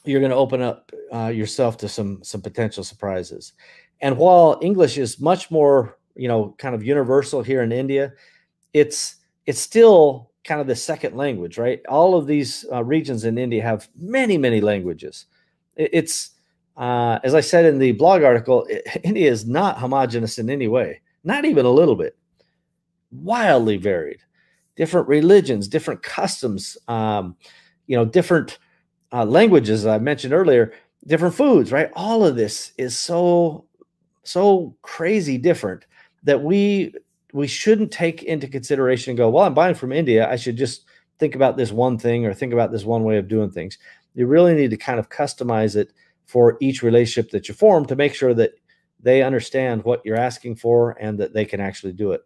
you're 0.04 0.20
going 0.20 0.30
to 0.30 0.36
open 0.36 0.62
up 0.62 0.90
uh, 1.12 1.26
yourself 1.26 1.76
to 1.78 1.88
some 1.88 2.22
some 2.22 2.40
potential 2.40 2.84
surprises. 2.84 3.52
And 4.00 4.16
while 4.16 4.58
English 4.62 4.96
is 4.96 5.20
much 5.20 5.50
more, 5.50 5.98
you 6.14 6.28
know, 6.28 6.54
kind 6.58 6.74
of 6.74 6.84
universal 6.84 7.42
here 7.42 7.62
in 7.62 7.72
India, 7.72 8.12
it's 8.72 9.16
it's 9.46 9.60
still 9.60 10.30
kind 10.44 10.60
of 10.60 10.66
the 10.66 10.76
second 10.76 11.16
language, 11.16 11.58
right? 11.58 11.80
All 11.88 12.16
of 12.16 12.26
these 12.26 12.64
uh, 12.72 12.82
regions 12.84 13.24
in 13.24 13.38
India 13.38 13.62
have 13.62 13.88
many 13.96 14.38
many 14.38 14.60
languages. 14.60 15.26
It's 15.76 16.30
uh, 16.76 17.18
as 17.24 17.34
I 17.34 17.40
said 17.40 17.64
in 17.64 17.78
the 17.78 17.92
blog 17.92 18.22
article, 18.22 18.66
India 19.02 19.30
is 19.30 19.46
not 19.46 19.78
homogenous 19.78 20.38
in 20.38 20.48
any 20.48 20.68
way, 20.68 21.00
not 21.24 21.44
even 21.44 21.66
a 21.66 21.70
little 21.70 21.96
bit. 21.96 22.16
Wildly 23.10 23.76
varied, 23.76 24.20
different 24.76 25.08
religions, 25.08 25.68
different 25.68 26.02
customs, 26.02 26.76
um, 26.88 27.36
you 27.86 27.96
know, 27.96 28.04
different 28.04 28.58
uh, 29.12 29.24
languages 29.24 29.86
I 29.86 29.98
mentioned 29.98 30.34
earlier, 30.34 30.72
different 31.06 31.34
foods, 31.34 31.72
right? 31.72 31.90
All 31.94 32.24
of 32.24 32.36
this 32.36 32.72
is 32.76 32.96
so 32.96 33.64
so 34.24 34.76
crazy 34.82 35.38
different 35.38 35.86
that 36.22 36.42
we 36.42 36.92
we 37.32 37.46
shouldn't 37.46 37.90
take 37.90 38.22
into 38.22 38.46
consideration 38.46 39.10
and 39.10 39.18
go, 39.18 39.30
well, 39.30 39.44
I'm 39.44 39.54
buying 39.54 39.74
from 39.74 39.92
India. 39.92 40.30
I 40.30 40.36
should 40.36 40.56
just 40.56 40.84
think 41.18 41.34
about 41.34 41.56
this 41.56 41.72
one 41.72 41.98
thing 41.98 42.26
or 42.26 42.32
think 42.32 42.52
about 42.52 42.72
this 42.72 42.84
one 42.84 43.04
way 43.04 43.18
of 43.18 43.28
doing 43.28 43.50
things. 43.50 43.78
You 44.14 44.26
really 44.26 44.54
need 44.54 44.70
to 44.70 44.76
kind 44.76 44.98
of 44.98 45.08
customize 45.08 45.76
it 45.76 45.92
for 46.26 46.56
each 46.60 46.82
relationship 46.82 47.30
that 47.30 47.48
you 47.48 47.54
form 47.54 47.86
to 47.86 47.96
make 47.96 48.14
sure 48.14 48.34
that 48.34 48.52
they 49.00 49.22
understand 49.22 49.84
what 49.84 50.02
you're 50.04 50.16
asking 50.16 50.56
for 50.56 50.96
and 51.00 51.18
that 51.18 51.32
they 51.32 51.44
can 51.44 51.60
actually 51.60 51.92
do 51.92 52.12
it. 52.12 52.22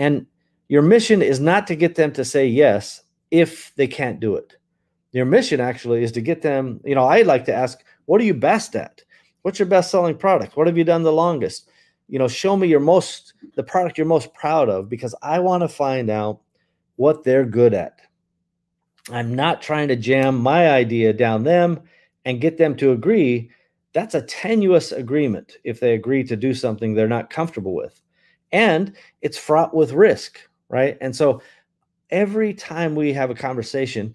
And 0.00 0.26
your 0.68 0.80
mission 0.80 1.20
is 1.20 1.40
not 1.40 1.66
to 1.66 1.76
get 1.76 1.94
them 1.94 2.10
to 2.14 2.24
say 2.24 2.46
yes 2.46 3.02
if 3.30 3.70
they 3.76 3.86
can't 3.86 4.18
do 4.18 4.34
it. 4.34 4.56
Your 5.12 5.26
mission 5.26 5.60
actually 5.60 6.02
is 6.02 6.10
to 6.12 6.22
get 6.22 6.40
them, 6.40 6.80
you 6.84 6.94
know, 6.94 7.04
I 7.04 7.20
like 7.20 7.44
to 7.44 7.54
ask, 7.54 7.84
what 8.06 8.18
are 8.18 8.24
you 8.24 8.32
best 8.32 8.74
at? 8.74 9.02
What's 9.42 9.58
your 9.58 9.68
best 9.68 9.90
selling 9.90 10.16
product? 10.16 10.56
What 10.56 10.66
have 10.66 10.78
you 10.78 10.84
done 10.84 11.02
the 11.02 11.12
longest? 11.12 11.68
You 12.08 12.18
know, 12.18 12.28
show 12.28 12.56
me 12.56 12.66
your 12.66 12.80
most, 12.80 13.34
the 13.56 13.62
product 13.62 13.98
you're 13.98 14.06
most 14.06 14.32
proud 14.32 14.70
of 14.70 14.88
because 14.88 15.14
I 15.20 15.38
want 15.38 15.62
to 15.62 15.68
find 15.68 16.08
out 16.08 16.40
what 16.96 17.22
they're 17.22 17.44
good 17.44 17.74
at. 17.74 18.00
I'm 19.12 19.34
not 19.34 19.60
trying 19.60 19.88
to 19.88 19.96
jam 19.96 20.38
my 20.38 20.70
idea 20.70 21.12
down 21.12 21.44
them 21.44 21.78
and 22.24 22.40
get 22.40 22.56
them 22.56 22.74
to 22.76 22.92
agree. 22.92 23.50
That's 23.92 24.14
a 24.14 24.22
tenuous 24.22 24.92
agreement 24.92 25.58
if 25.62 25.78
they 25.78 25.92
agree 25.92 26.24
to 26.24 26.36
do 26.36 26.54
something 26.54 26.94
they're 26.94 27.06
not 27.06 27.28
comfortable 27.28 27.74
with. 27.74 28.00
And 28.52 28.94
it's 29.22 29.38
fraught 29.38 29.74
with 29.74 29.92
risk, 29.92 30.40
right? 30.68 30.96
And 31.00 31.14
so 31.14 31.42
every 32.10 32.54
time 32.54 32.94
we 32.94 33.12
have 33.12 33.30
a 33.30 33.34
conversation, 33.34 34.14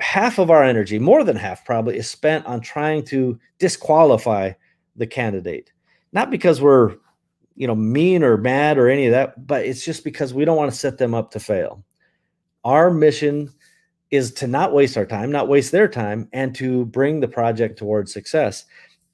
half 0.00 0.38
of 0.38 0.50
our 0.50 0.62
energy, 0.62 0.98
more 0.98 1.24
than 1.24 1.36
half 1.36 1.64
probably, 1.64 1.96
is 1.96 2.10
spent 2.10 2.44
on 2.46 2.60
trying 2.60 3.04
to 3.04 3.38
disqualify 3.58 4.52
the 4.96 5.06
candidate. 5.06 5.72
Not 6.12 6.30
because 6.30 6.60
we're, 6.60 6.96
you 7.54 7.66
know, 7.66 7.74
mean 7.74 8.22
or 8.22 8.36
mad 8.36 8.78
or 8.78 8.88
any 8.88 9.06
of 9.06 9.12
that, 9.12 9.46
but 9.46 9.64
it's 9.64 9.84
just 9.84 10.04
because 10.04 10.34
we 10.34 10.44
don't 10.44 10.56
want 10.56 10.70
to 10.70 10.78
set 10.78 10.98
them 10.98 11.14
up 11.14 11.30
to 11.32 11.40
fail. 11.40 11.84
Our 12.64 12.90
mission 12.90 13.50
is 14.10 14.32
to 14.34 14.46
not 14.46 14.72
waste 14.72 14.96
our 14.96 15.06
time, 15.06 15.30
not 15.30 15.48
waste 15.48 15.72
their 15.72 15.88
time, 15.88 16.28
and 16.32 16.54
to 16.56 16.84
bring 16.86 17.20
the 17.20 17.28
project 17.28 17.78
towards 17.78 18.12
success. 18.12 18.64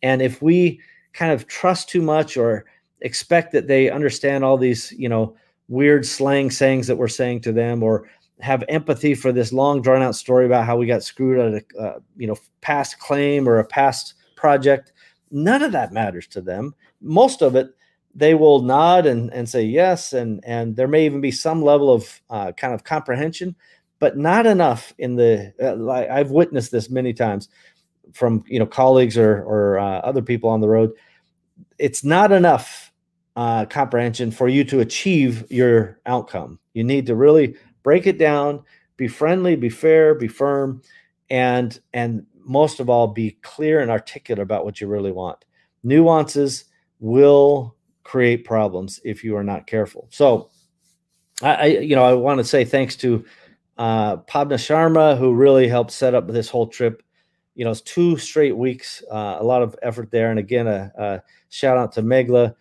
And 0.03 0.23
if 0.23 0.41
we 0.41 0.81
kind 1.13 1.33
of 1.33 1.47
trust 1.47 1.89
too 1.89 2.03
much 2.03 2.37
or 2.37 2.65
expect 3.01 3.53
that 3.53 3.67
they 3.67 3.91
understand 3.91 4.45
all 4.45 4.57
these, 4.57 4.93
you 4.93 5.09
know, 5.09 5.37
weird 5.69 6.07
slang 6.07 6.51
sayings 6.51 6.87
that 6.87 6.97
we're 6.97 7.09
saying 7.09 7.41
to 7.41 7.53
them 7.53 7.83
or 7.83 8.09
have 8.41 8.63
empathy 8.69 9.15
for 9.15 9.33
this 9.33 9.53
long 9.53 9.81
drawn 9.81 10.03
out 10.03 10.15
story 10.15 10.47
about 10.47 10.67
how 10.67 10.77
we 10.77 10.87
got 10.87 11.03
screwed 11.03 11.39
at 11.39 11.63
a 11.63 11.81
uh, 11.81 11.99
you 12.17 12.27
know 12.27 12.37
past 12.61 12.99
claim 12.99 13.49
or 13.49 13.59
a 13.59 13.67
past 13.67 14.15
project. 14.37 14.93
None 15.31 15.63
of 15.63 15.73
that 15.73 15.93
matters 15.93 16.27
to 16.29 16.41
them. 16.41 16.75
Most 17.01 17.43
of 17.43 17.57
it 17.57 17.75
they 18.17 18.35
will 18.35 18.63
nod 18.63 19.05
and, 19.07 19.33
and 19.33 19.49
say 19.49 19.63
yes 19.63 20.13
and 20.15 20.41
and 20.45 20.75
there 20.75 20.89
may 20.89 21.05
even 21.05 21.21
be 21.21 21.31
some 21.31 21.63
level 21.63 21.93
of 21.93 22.21
uh, 22.31 22.51
kind 22.53 22.75
of 22.75 22.83
comprehension 22.83 23.55
but 23.99 24.17
not 24.17 24.47
enough 24.47 24.93
in 24.99 25.15
the 25.15 25.53
uh, 25.63 25.91
i've 26.11 26.31
witnessed 26.31 26.73
this 26.73 26.89
many 26.89 27.13
times 27.13 27.49
from 28.13 28.43
you 28.47 28.59
know 28.59 28.67
colleagues 28.67 29.19
or 29.19 29.43
or 29.45 29.79
uh, 29.79 29.99
other 29.99 30.23
people 30.23 30.49
on 30.49 30.61
the 30.61 30.69
road 30.69 30.91
it's 31.79 32.05
not 32.05 32.33
enough 32.33 32.93
uh, 33.37 33.67
comprehension 33.67 34.31
for 34.31 34.49
you 34.49 34.65
to 34.65 34.81
achieve 34.81 35.45
your 35.51 36.01
outcome 36.07 36.59
you 36.75 36.83
need 36.83 37.07
to 37.07 37.15
really 37.15 37.55
break 37.83 38.07
it 38.07 38.19
down 38.19 38.63
be 38.97 39.07
friendly 39.07 39.57
be 39.57 39.69
fair 39.69 40.15
be 40.15 40.29
firm 40.29 40.81
and 41.31 41.81
and 41.93 42.25
most 42.45 42.81
of 42.81 42.89
all 42.89 43.09
be 43.09 43.33
clear 43.43 43.81
and 43.81 43.91
articulate 43.91 44.43
about 44.43 44.65
what 44.65 44.81
you 44.81 44.87
really 44.87 45.13
want 45.13 45.45
nuances 45.83 46.65
will 47.01 47.75
create 48.05 48.45
problems 48.45 49.01
if 49.05 49.23
you 49.23 49.37
are 49.37 49.45
not 49.45 49.67
careful 49.67 50.07
so 50.11 50.49
i, 51.43 51.55
I 51.55 51.65
you 51.67 51.95
know 51.95 52.05
i 52.05 52.15
want 52.15 52.39
to 52.39 52.45
say 52.45 52.65
thanks 52.65 52.97
to 52.97 53.25
uh, 53.79 54.17
Pabna 54.19 54.55
Sharma, 54.55 55.19
who 55.19 55.35
really 55.35 55.69
helped 55.69 55.91
set 55.91 56.15
up 56.15 56.29
this 56.29 56.49
whole 56.49 56.67
trip. 56.67 57.03
You 57.57 57.65
know, 57.65 57.73
it's 57.73 57.81
two 57.81 58.17
straight 58.19 58.57
weeks, 58.57 59.03
uh, 59.11 59.39
a 59.41 59.45
lot 59.45 59.63
of 59.63 59.75
effort 59.83 60.11
there. 60.13 60.31
And 60.31 60.39
again, 60.39 60.69
a, 60.69 60.93
a 60.97 61.23
shout 61.49 61.77
out 61.77 61.91
to 61.93 62.03
Megla 62.03 62.55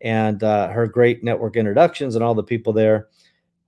and 0.00 0.42
uh, 0.44 0.68
her 0.68 0.86
great 0.86 1.24
network 1.24 1.56
introductions 1.56 2.14
and 2.14 2.22
all 2.22 2.34
the 2.34 2.44
people 2.44 2.72
there. 2.72 3.08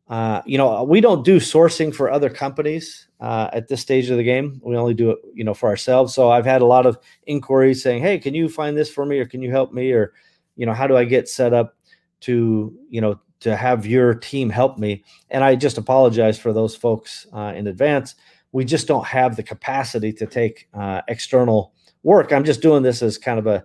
Uh, 0.09 0.43
you 0.45 0.59
know, 0.59 0.85
we 0.85 1.01
don't 1.01 1.25
do 1.25 1.39
sourcing 1.39 1.95
for 1.95 2.11
other 2.11 2.29
companies 2.29 3.09
uh, 3.21 3.49
at 3.55 3.69
this 3.69 3.81
stage 3.81 4.11
of 4.11 4.19
the 4.19 4.23
game. 4.23 4.61
We 4.63 4.77
only 4.77 4.93
do 4.93 5.13
it, 5.13 5.19
you 5.33 5.45
know, 5.45 5.55
for 5.55 5.69
ourselves. 5.71 6.13
So 6.15 6.31
I've 6.31 6.45
had 6.45 6.61
a 6.61 6.67
lot 6.67 6.85
of 6.85 6.99
inquiries 7.27 7.83
saying, 7.83 8.03
"Hey, 8.03 8.19
can 8.19 8.35
you 8.35 8.49
find 8.51 8.77
this 8.77 8.91
for 8.91 9.07
me, 9.07 9.19
or 9.19 9.25
can 9.25 9.41
you 9.41 9.51
help 9.51 9.73
me, 9.73 9.93
or 9.93 10.13
you 10.57 10.67
know, 10.67 10.75
how 10.75 10.87
do 10.87 10.97
I 10.97 11.05
get 11.05 11.29
set 11.29 11.55
up 11.55 11.75
to, 12.21 12.77
you 12.91 13.01
know, 13.01 13.19
to 13.41 13.57
have 13.57 13.87
your 13.87 14.13
team 14.15 14.51
help 14.51 14.77
me?" 14.77 15.05
And 15.31 15.43
I 15.43 15.57
just 15.57 15.79
apologize 15.79 16.39
for 16.39 16.53
those 16.53 16.77
folks 16.77 17.27
uh, 17.33 17.55
in 17.57 17.67
advance. 17.67 18.15
We 18.55 18.65
just 18.65 18.87
don't 18.87 19.05
have 19.05 19.37
the 19.37 19.43
capacity 19.43 20.13
to 20.15 20.27
take 20.27 20.69
uh, 20.73 21.03
external 21.09 21.75
work. 22.05 22.33
I'm 22.33 22.45
just 22.45 22.63
doing 22.63 22.83
this 22.83 23.03
as 23.03 23.19
kind 23.19 23.39
of 23.39 23.47
a 23.47 23.65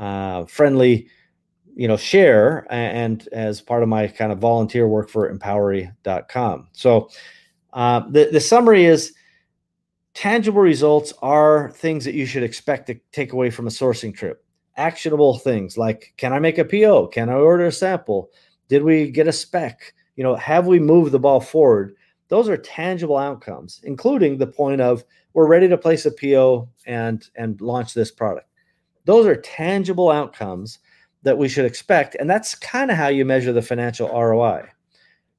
uh, 0.00 0.44
friendly 0.44 1.08
you 1.74 1.86
know 1.86 1.96
share 1.96 2.66
and 2.70 3.28
as 3.32 3.60
part 3.60 3.82
of 3.82 3.88
my 3.88 4.08
kind 4.08 4.32
of 4.32 4.38
volunteer 4.38 4.88
work 4.88 5.08
for 5.08 5.32
empowery.com 5.32 6.68
so 6.72 7.08
uh, 7.72 8.00
the, 8.10 8.28
the 8.32 8.40
summary 8.40 8.84
is 8.84 9.14
tangible 10.14 10.60
results 10.60 11.12
are 11.22 11.70
things 11.70 12.04
that 12.04 12.14
you 12.14 12.26
should 12.26 12.42
expect 12.42 12.88
to 12.88 12.98
take 13.12 13.32
away 13.32 13.50
from 13.50 13.68
a 13.68 13.70
sourcing 13.70 14.12
trip. 14.12 14.44
Actionable 14.76 15.38
things 15.38 15.78
like 15.78 16.12
can 16.16 16.32
i 16.32 16.38
make 16.38 16.58
a 16.58 16.64
po 16.64 17.06
can 17.06 17.28
i 17.28 17.34
order 17.34 17.66
a 17.66 17.72
sample? 17.72 18.30
Did 18.68 18.82
we 18.82 19.10
get 19.10 19.28
a 19.28 19.32
spec? 19.32 19.94
You 20.16 20.24
know 20.24 20.34
have 20.34 20.66
we 20.66 20.80
moved 20.80 21.12
the 21.12 21.20
ball 21.20 21.40
forward 21.40 21.94
those 22.28 22.48
are 22.48 22.56
tangible 22.56 23.16
outcomes 23.16 23.80
including 23.84 24.38
the 24.38 24.46
point 24.46 24.80
of 24.80 25.04
we're 25.32 25.46
ready 25.46 25.68
to 25.68 25.78
place 25.78 26.06
a 26.06 26.10
po 26.10 26.68
and 26.86 27.28
and 27.36 27.60
launch 27.60 27.94
this 27.94 28.10
product. 28.10 28.48
Those 29.04 29.26
are 29.26 29.36
tangible 29.36 30.10
outcomes 30.10 30.78
that 31.22 31.38
we 31.38 31.48
should 31.48 31.64
expect 31.64 32.16
and 32.18 32.28
that's 32.28 32.54
kind 32.54 32.90
of 32.90 32.96
how 32.96 33.08
you 33.08 33.24
measure 33.24 33.52
the 33.52 33.62
financial 33.62 34.08
ROI 34.08 34.68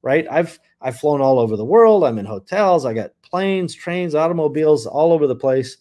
right? 0.02 0.26
I've 0.30 0.58
i've 0.80 0.98
flown 0.98 1.20
all 1.20 1.38
over 1.38 1.56
the 1.56 1.64
world. 1.64 2.04
I'm 2.04 2.18
in 2.18 2.26
hotels. 2.26 2.86
I 2.86 2.94
got 2.94 3.12
planes 3.22 3.74
trains 3.74 4.14
automobiles 4.14 4.86
all 4.86 5.12
over 5.12 5.26
the 5.26 5.36
place 5.36 5.76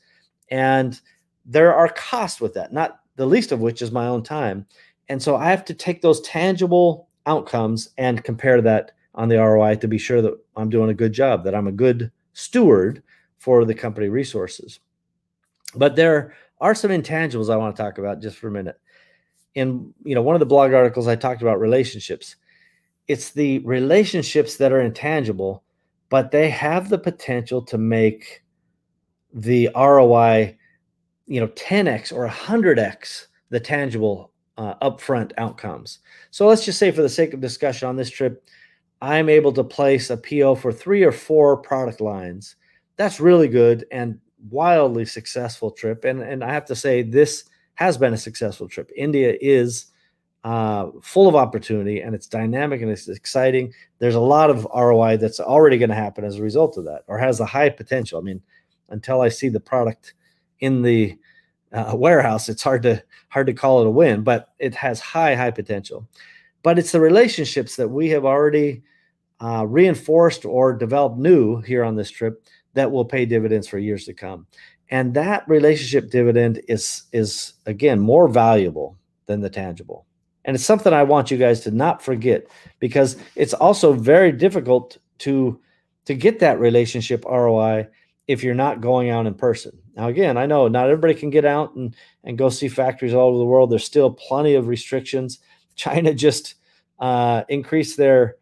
and 0.50 1.00
there 1.46 1.74
are 1.74 1.90
costs 1.90 2.42
with 2.42 2.54
that 2.54 2.74
not 2.74 3.00
the 3.16 3.26
least 3.26 3.52
of 3.52 3.60
which 3.60 3.82
is 3.82 3.92
my 3.92 4.08
own 4.08 4.24
time. 4.24 4.66
And 5.08 5.22
so 5.22 5.36
i 5.36 5.50
have 5.50 5.66
to 5.66 5.74
take 5.74 6.02
those 6.02 6.22
tangible 6.22 7.10
outcomes 7.26 7.90
and 7.98 8.24
compare 8.24 8.62
that 8.62 8.92
on 9.20 9.30
the 9.30 9.38
ROI 9.38 9.76
to 9.76 9.88
be 9.88 10.00
sure 10.00 10.22
that 10.24 10.34
I'm 10.56 10.70
doing 10.70 10.90
a 10.90 10.96
good 10.96 11.14
job 11.14 11.44
that 11.44 11.54
I'm 11.54 11.68
a 11.68 11.72
good 11.72 12.12
steward 12.34 13.04
for 13.38 13.66
the 13.66 13.76
company 13.76 14.10
resources 14.10 14.80
but 15.76 15.96
there 15.96 16.34
are 16.62 16.74
some 16.74 16.92
intangibles 16.92 17.52
I 17.52 17.58
want 17.58 17.76
to 17.76 17.82
talk 17.82 17.98
about 17.98 18.22
just 18.22 18.38
for 18.38 18.48
a 18.48 18.52
minute 18.52 18.80
in 19.56 19.94
you 20.04 20.16
know 20.16 20.22
one 20.22 20.36
of 20.36 20.40
the 20.40 20.46
blog 20.46 20.74
articles 20.74 21.08
I 21.08 21.16
talked 21.16 21.42
about 21.42 21.60
relationships. 21.60 22.36
It's 23.08 23.32
the 23.32 23.60
relationships 23.60 24.58
that 24.58 24.72
are 24.72 24.82
intangible, 24.82 25.64
but 26.10 26.32
they 26.32 26.50
have 26.50 26.90
the 26.90 27.00
potential 27.00 27.62
to 27.64 27.78
make 27.78 28.44
the 29.34 29.70
ROI, 29.76 30.58
you 31.26 31.40
know, 31.40 31.48
10x 31.50 32.14
or 32.14 32.28
100x 32.28 33.28
the 33.50 33.60
tangible 33.60 34.32
uh, 34.58 34.76
upfront 34.88 35.32
outcomes. 35.38 36.00
So 36.30 36.48
let's 36.48 36.66
just 36.66 36.78
say, 36.78 36.92
for 36.92 37.02
the 37.02 37.10
sake 37.10 37.34
of 37.34 37.42
discussion 37.42 37.88
on 37.88 37.96
this 37.96 38.12
trip, 38.12 38.44
I'm 39.02 39.30
able 39.30 39.54
to 39.54 39.64
place 39.64 40.10
a 40.10 40.18
PO 40.18 40.56
for 40.56 40.72
three 40.72 41.04
or 41.04 41.12
four 41.12 41.58
product 41.58 42.02
lines. 42.02 42.56
That's 42.98 43.20
really 43.20 43.48
good 43.48 43.86
and 43.92 44.20
wildly 44.50 45.06
successful 45.06 45.72
trip. 45.72 46.06
And 46.06 46.22
and 46.22 46.44
I 46.44 46.52
have 46.52 46.66
to 46.66 46.76
say 46.76 47.02
this 47.02 47.46
has 47.76 47.98
been 47.98 48.14
a 48.14 48.18
successful 48.18 48.68
trip. 48.68 48.92
India 48.96 49.38
is 49.40 49.88
uh, 50.44 50.88
full 51.02 51.28
of 51.28 51.36
opportunity 51.36 52.02
and 52.02 52.16
it's 52.16 52.28
dynamic 52.28 52.82
and 52.82 52.92
it's 52.92 53.08
exciting. 53.08 53.74
There's 54.00 54.16
a 54.16 54.20
lot 54.20 54.50
of 54.50 54.68
ROI 54.74 55.18
that's 55.18 55.40
already 55.40 55.78
going 55.78 55.90
to 55.90 55.96
happen 55.96 56.24
as 56.24 56.38
a 56.38 56.44
result 56.44 56.78
of 56.78 56.86
that, 56.86 57.04
or 57.08 57.18
has 57.18 57.40
a 57.40 57.46
high 57.46 57.70
potential. 57.70 58.20
I 58.20 58.24
mean, 58.24 58.42
until 58.90 59.22
I 59.22 59.30
see 59.30 59.50
the 59.50 59.60
product 59.60 60.14
in 60.60 60.82
the 60.82 61.18
uh, 61.72 61.94
warehouse, 61.96 62.50
it's 62.50 62.64
hard 62.64 62.84
to 62.84 63.04
hard 63.30 63.48
to 63.48 63.54
call 63.54 63.82
it 63.82 63.88
a 63.88 63.92
win, 63.92 64.24
but 64.24 64.50
it 64.60 64.76
has 64.76 65.00
high 65.00 65.36
high 65.36 65.52
potential. 65.52 66.08
But 66.64 66.80
it's 66.80 66.92
the 66.92 67.00
relationships 67.00 67.76
that 67.78 67.90
we 67.90 68.10
have 68.10 68.26
already 68.26 68.84
uh, 69.42 69.66
reinforced 69.68 70.46
or 70.46 70.74
developed 70.74 71.18
new 71.18 71.62
here 71.62 71.84
on 71.84 71.96
this 71.96 72.10
trip 72.10 72.44
that 72.74 72.92
will 72.92 73.06
pay 73.06 73.26
dividends 73.26 73.68
for 73.68 73.78
years 73.78 74.06
to 74.06 74.14
come. 74.14 74.46
And 74.90 75.14
that 75.14 75.48
relationship 75.48 76.10
dividend 76.10 76.62
is 76.68 77.04
is 77.12 77.54
again 77.66 78.00
more 78.00 78.28
valuable 78.28 78.98
than 79.28 79.42
the 79.42 79.50
tangible. 79.50 80.06
And 80.46 80.56
it's 80.56 80.66
something 80.66 80.94
i 80.94 81.04
want 81.04 81.30
you 81.30 81.38
guys 81.38 81.62
to 81.62 81.72
not 81.72 82.02
forget 82.02 82.48
because 82.80 83.18
it's 83.36 83.54
also 83.54 83.94
very 83.94 84.32
difficult 84.32 84.98
to 85.20 85.60
to 86.06 86.16
get 86.16 86.40
that 86.40 86.60
relationship 86.60 87.24
roi 87.26 87.88
if 88.28 88.44
you're 88.44 88.56
not 88.56 88.82
going 88.82 89.10
out 89.10 89.28
in 89.28 89.36
person. 89.36 89.78
Now 89.96 90.08
again 90.08 90.38
i 90.38 90.46
know 90.48 90.68
not 90.68 90.90
everybody 90.90 91.14
can 91.14 91.30
get 91.30 91.46
out 91.46 91.76
and 91.76 91.96
and 92.24 92.38
go 92.38 92.50
see 92.50 92.68
factories 92.68 93.14
all 93.14 93.30
over 93.30 93.38
the 93.38 93.46
world. 93.46 93.70
There's 93.70 93.86
still 93.86 94.12
plenty 94.12 94.56
of 94.56 94.68
restrictions. 94.68 95.40
China 95.76 96.14
just 96.14 96.56
uh, 97.00 97.44
increased 97.48 97.96
their 97.96 98.36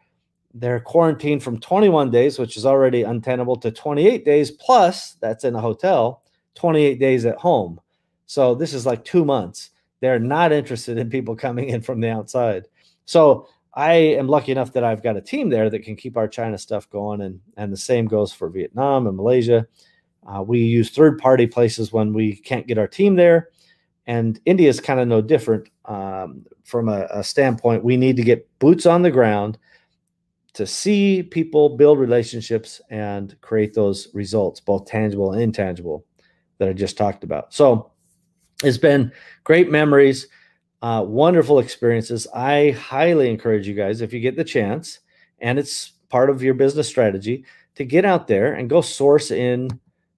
their 0.60 0.80
quarantined 0.80 1.44
from 1.44 1.60
21 1.60 2.10
days 2.10 2.40
which 2.40 2.58
is 2.58 2.66
already 2.66 3.04
untenable 3.04 3.56
to 3.56 3.72
28 3.72 4.26
days 4.26 4.52
plus 4.52 5.14
that's 5.22 5.44
in 5.44 5.56
a 5.56 5.62
hotel 5.62 6.24
28 6.58 7.00
days 7.00 7.26
at 7.26 7.38
home. 7.38 7.80
So 8.26 8.56
this 8.56 8.74
is 8.74 8.86
like 8.86 9.06
two 9.06 9.24
months. 9.24 9.70
They're 10.02 10.20
not 10.20 10.52
interested 10.52 10.98
in 10.98 11.10
people 11.10 11.36
coming 11.36 11.70
in 11.70 11.82
from 11.82 12.02
the 12.02 12.10
outside. 12.10 12.68
So 13.06 13.48
I 13.74 13.94
am 13.94 14.28
lucky 14.28 14.52
enough 14.52 14.74
that 14.74 14.84
I've 14.84 15.04
got 15.04 15.16
a 15.16 15.22
team 15.22 15.50
there 15.50 15.70
that 15.70 15.84
can 15.84 15.96
keep 15.96 16.18
our 16.18 16.28
China 16.28 16.58
stuff 16.58 16.90
going, 16.90 17.22
and 17.22 17.40
and 17.56 17.72
the 17.72 17.78
same 17.78 18.06
goes 18.08 18.34
for 18.34 18.50
Vietnam 18.50 19.08
and 19.08 19.16
Malaysia. 19.16 19.68
Uh, 20.28 20.42
we 20.42 20.60
use 20.60 20.90
third 20.90 21.20
party 21.20 21.48
places 21.48 21.94
when 21.94 22.12
we 22.12 22.36
can't 22.36 22.68
get 22.68 22.80
our 22.80 22.88
team 22.88 23.16
there, 23.16 23.50
and 24.08 24.40
India 24.46 24.68
is 24.68 24.80
kind 24.80 25.00
of 25.00 25.08
no 25.08 25.22
different 25.22 25.70
um, 25.86 26.46
from 26.64 26.90
a, 26.90 27.08
a 27.12 27.24
standpoint. 27.24 27.84
We 27.84 27.98
need 27.98 28.18
to 28.18 28.24
get 28.24 28.50
boots 28.60 28.86
on 28.86 29.04
the 29.04 29.12
ground 29.12 29.58
to 30.58 30.66
see 30.66 31.22
people 31.22 31.78
build 31.78 32.00
relationships 32.00 32.82
and 32.90 33.40
create 33.42 33.76
those 33.76 34.08
results, 34.16 34.60
both 34.60 34.86
tangible 34.88 35.34
and 35.34 35.42
intangible 35.42 36.04
that 36.58 36.68
I 36.68 36.74
just 36.74 36.98
talked 36.98 37.24
about. 37.24 37.54
So 37.54 37.92
it's 38.64 38.80
been 38.80 39.12
great 39.44 39.70
memories, 39.70 40.28
uh, 40.82 41.06
wonderful 41.08 41.60
experiences. 41.60 42.26
I 42.34 42.72
highly 42.72 43.30
encourage 43.30 43.68
you 43.68 43.76
guys, 43.76 44.02
if 44.02 44.14
you 44.14 44.20
get 44.20 44.36
the 44.36 44.44
chance, 44.44 45.00
and 45.38 45.60
it's 45.60 45.92
part 46.10 46.32
of 46.32 46.42
your 46.42 46.56
business 46.56 46.88
strategy, 46.88 47.46
to 47.76 47.86
get 47.86 48.04
out 48.04 48.28
there 48.28 48.54
and 48.54 48.68
go 48.68 48.82
source 48.82 49.30
in, 49.30 49.70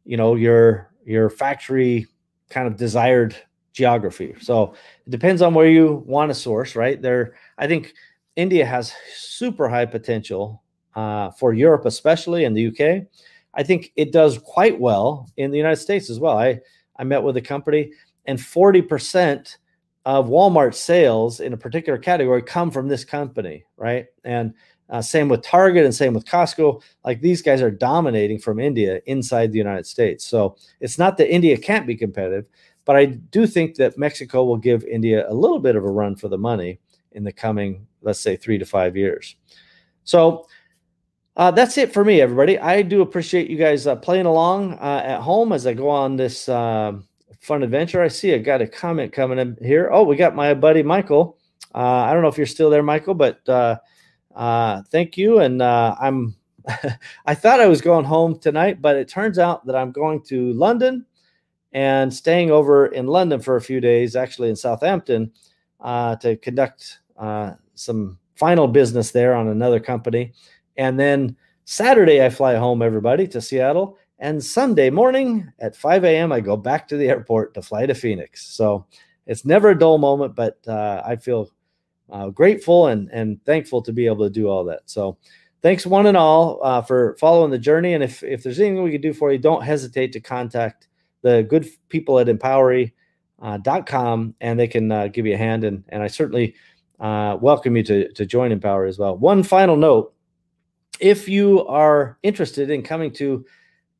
you 0.06 0.15
know, 0.15 0.36
your 0.36 0.89
your 1.04 1.30
factory 1.30 2.08
kind 2.49 2.65
of 2.65 2.78
desired 2.78 3.36
geography. 3.73 4.36
So 4.39 4.73
it 5.06 5.10
depends 5.10 5.41
on 5.41 5.54
where 5.54 5.67
you 5.67 6.02
want 6.08 6.30
to 6.30 6.36
source, 6.36 6.78
right? 6.78 7.02
There, 7.02 7.36
I 7.58 7.67
think 7.67 7.93
India 8.36 8.65
has 8.65 8.94
super 9.13 9.68
high 9.68 9.86
potential 9.86 10.63
uh, 10.96 11.32
for 11.32 11.54
Europe, 11.54 11.86
especially 11.86 12.46
in 12.46 12.54
the 12.54 12.68
UK. 12.68 13.08
I 13.54 13.63
think 13.63 13.92
it 13.96 14.12
does 14.12 14.38
quite 14.38 14.80
well 14.80 15.30
in 15.38 15.52
the 15.52 15.58
United 15.58 15.78
States 15.78 16.10
as 16.10 16.20
well. 16.20 16.38
I, 16.38 16.60
I 16.98 17.04
met 17.04 17.24
with 17.24 17.38
a 17.38 17.42
company, 17.42 17.92
and 18.26 18.38
40% 18.38 19.58
of 20.06 20.28
Walmart 20.28 20.74
sales 20.74 21.39
in 21.39 21.54
a 21.54 21.58
particular 21.58 21.98
category 21.98 22.42
come 22.42 22.72
from 22.72 22.88
this 22.88 23.04
company, 23.04 23.65
right? 23.78 24.08
And 24.24 24.54
uh, 24.89 25.02
same 25.02 25.30
with 25.30 25.44
Target 25.44 25.86
and 25.86 25.94
same 25.94 26.13
with 26.13 26.26
Costco. 26.26 26.82
Like 27.06 27.22
these 27.22 27.42
guys 27.42 27.62
are 27.62 27.72
dominating 27.72 28.39
from 28.39 28.60
India 28.60 29.02
inside 29.06 29.52
the 29.52 29.58
United 29.58 29.86
States. 29.86 30.26
So 30.26 30.56
it's 30.80 30.98
not 30.98 31.18
that 31.18 31.34
India 31.34 31.58
can't 31.58 31.86
be 31.86 31.96
competitive, 31.96 32.46
but 32.86 32.96
I 32.96 33.06
do 33.06 33.46
think 33.46 33.76
that 33.76 33.98
Mexico 33.98 34.44
will 34.44 34.58
give 34.58 34.84
India 34.86 35.30
a 35.30 35.34
little 35.34 35.60
bit 35.60 35.76
of 35.76 35.84
a 35.84 35.92
run 35.92 36.15
for 36.15 36.28
the 36.28 36.38
money 36.38 36.80
in 37.12 37.24
the 37.24 37.32
coming, 37.32 37.88
let's 38.02 38.19
say, 38.19 38.36
three 38.36 38.58
to 38.58 38.65
five 38.65 38.95
years. 38.95 39.36
So 40.04 40.48
uh, 41.36 41.52
that's 41.52 41.78
it 41.78 41.93
for 41.93 42.04
me, 42.04 42.22
everybody. 42.22 42.60
I 42.60 42.82
do 42.82 43.02
appreciate 43.02 43.50
you 43.50 43.58
guys 43.58 43.88
uh, 43.88 43.95
playing 43.95 44.26
along 44.26 44.74
uh, 44.74 45.04
at 45.06 45.22
home 45.22 45.54
as 45.54 45.65
I 45.65 45.74
go 45.74 45.89
on 45.89 46.17
this 46.17 46.50
um, 46.50 47.08
fun 47.39 47.63
adventure. 47.63 48.02
I 48.02 48.08
see 48.10 48.34
I 48.34 48.39
got 48.39 48.62
a 48.62 48.67
comment 48.67 49.13
coming 49.13 49.39
in 49.39 49.58
here. 49.62 49.89
Oh, 49.91 50.04
we 50.04 50.15
got 50.15 50.36
my 50.36 50.54
buddy 50.54 50.84
Michael. 50.84 51.38
Uh, 51.74 51.78
I 51.78 52.13
don't 52.13 52.22
know 52.22 52.28
if 52.28 52.38
you're 52.38 52.48
still 52.48 52.69
there, 52.69 52.84
Michael, 52.84 53.13
but 53.13 53.48
uh, 53.48 53.78
uh, 54.36 54.82
thank 54.91 55.17
you. 55.17 55.39
And 55.39 55.63
I'm 55.63 56.36
I 57.26 57.36
thought 57.36 57.60
I 57.60 57.67
was 57.67 57.82
going 57.82 58.06
home 58.06 58.39
tonight, 58.39 58.82
but 58.82 58.95
it 58.95 59.08
turns 59.08 59.39
out 59.39 59.65
that 59.65 59.76
I'm 59.76 59.91
going 59.91 60.22
to 60.24 60.52
London 60.54 61.06
and 61.72 62.13
staying 62.13 62.52
over 62.52 62.88
in 62.88 63.08
London 63.08 63.39
for 63.39 63.56
a 63.56 63.62
few 63.62 63.80
days, 63.80 64.15
actually 64.15 64.50
in 64.50 64.56
Southampton, 64.56 65.32
to 65.82 66.38
conduct 66.38 67.00
uh, 67.18 67.54
some 67.76 68.18
final 68.36 68.68
business 68.68 69.12
there 69.12 69.36
on 69.36 69.48
another 69.48 69.80
company 69.80 70.34
and 70.80 70.98
then 70.98 71.36
Saturday, 71.65 72.24
I 72.24 72.30
fly 72.30 72.56
home, 72.56 72.82
everybody, 72.82 73.28
to 73.28 73.42
Seattle. 73.42 73.98
And 74.18 74.44
Sunday 74.44 74.89
morning 74.89 75.52
at 75.60 75.76
5 75.76 76.06
a.m., 76.06 76.32
I 76.32 76.39
go 76.39 76.56
back 76.56 76.88
to 76.88 76.98
the 76.98 77.10
airport 77.10 77.54
to 77.54 77.62
fly 77.62 77.86
to 77.86 77.94
Phoenix. 77.94 78.48
So 78.48 78.86
it's 79.28 79.46
never 79.46 79.70
a 79.70 79.78
dull 79.78 79.98
moment, 79.98 80.36
but 80.36 80.58
uh, 80.68 81.04
I 81.06 81.18
feel 81.18 81.52
uh, 82.10 82.30
grateful 82.30 82.88
and, 82.88 83.10
and 83.12 83.44
thankful 83.46 83.82
to 83.84 83.94
be 83.94 84.08
able 84.08 84.24
to 84.24 84.32
do 84.32 84.48
all 84.48 84.63
that. 84.65 84.84
So 84.86 85.18
thanks 85.62 85.86
one 85.86 86.08
and 86.08 86.18
all 86.18 86.60
uh, 86.63 86.82
for 86.82 87.18
following 87.20 87.52
the 87.52 87.60
journey. 87.60 87.94
And 87.94 88.04
if, 88.04 88.24
if 88.24 88.42
there's 88.42 88.60
anything 88.60 88.82
we 88.82 88.92
can 88.92 89.02
do 89.02 89.13
for 89.13 89.34
you, 89.34 89.38
don't 89.38 89.63
hesitate 89.63 90.13
to 90.13 90.22
contact 90.22 90.88
the 91.22 91.44
good 91.44 91.68
people 91.89 92.20
at 92.20 92.30
empowery.com 93.41 94.36
and 94.41 94.60
they 94.60 94.67
can 94.67 94.91
uh, 94.91 95.08
give 95.08 95.25
you 95.25 95.34
a 95.34 95.38
hand. 95.38 95.63
And, 95.63 95.84
and 95.89 96.04
I 96.04 96.08
certainly 96.08 96.56
uh, 96.99 97.38
welcome 97.39 97.75
you 97.78 97.84
to, 97.84 98.12
to 98.13 98.25
join 98.25 98.52
Empowery 98.52 98.89
as 98.89 98.99
well. 98.99 99.17
One 99.17 99.43
final 99.43 99.75
note 99.75 100.13
if 100.99 101.30
you 101.30 101.65
are 101.67 102.17
interested 102.23 102.69
in 102.69 102.84
coming 102.84 103.12
to 103.13 103.45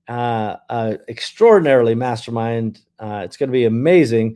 uh, 0.10 0.58
uh, 0.70 0.98
extraordinarily 1.08 1.96
mastermind, 1.96 2.82
uh, 3.00 3.22
it's 3.24 3.38
going 3.38 3.48
to 3.48 3.54
be 3.54 3.66
amazing 3.66 4.36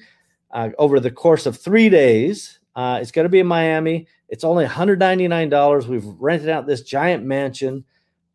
uh, 0.52 0.70
over 0.78 1.00
the 1.00 1.12
course 1.12 1.46
of 1.46 1.58
three 1.58 1.90
days. 1.90 2.60
Uh, 2.76 3.00
it's 3.02 3.12
going 3.12 3.26
to 3.26 3.30
be 3.30 3.40
in 3.40 3.48
Miami. 3.48 4.08
It's 4.30 4.44
only 4.44 4.66
$199. 4.66 5.88
We've 5.88 6.06
rented 6.06 6.50
out 6.50 6.66
this 6.66 6.82
giant 6.82 7.26
mansion, 7.26 7.84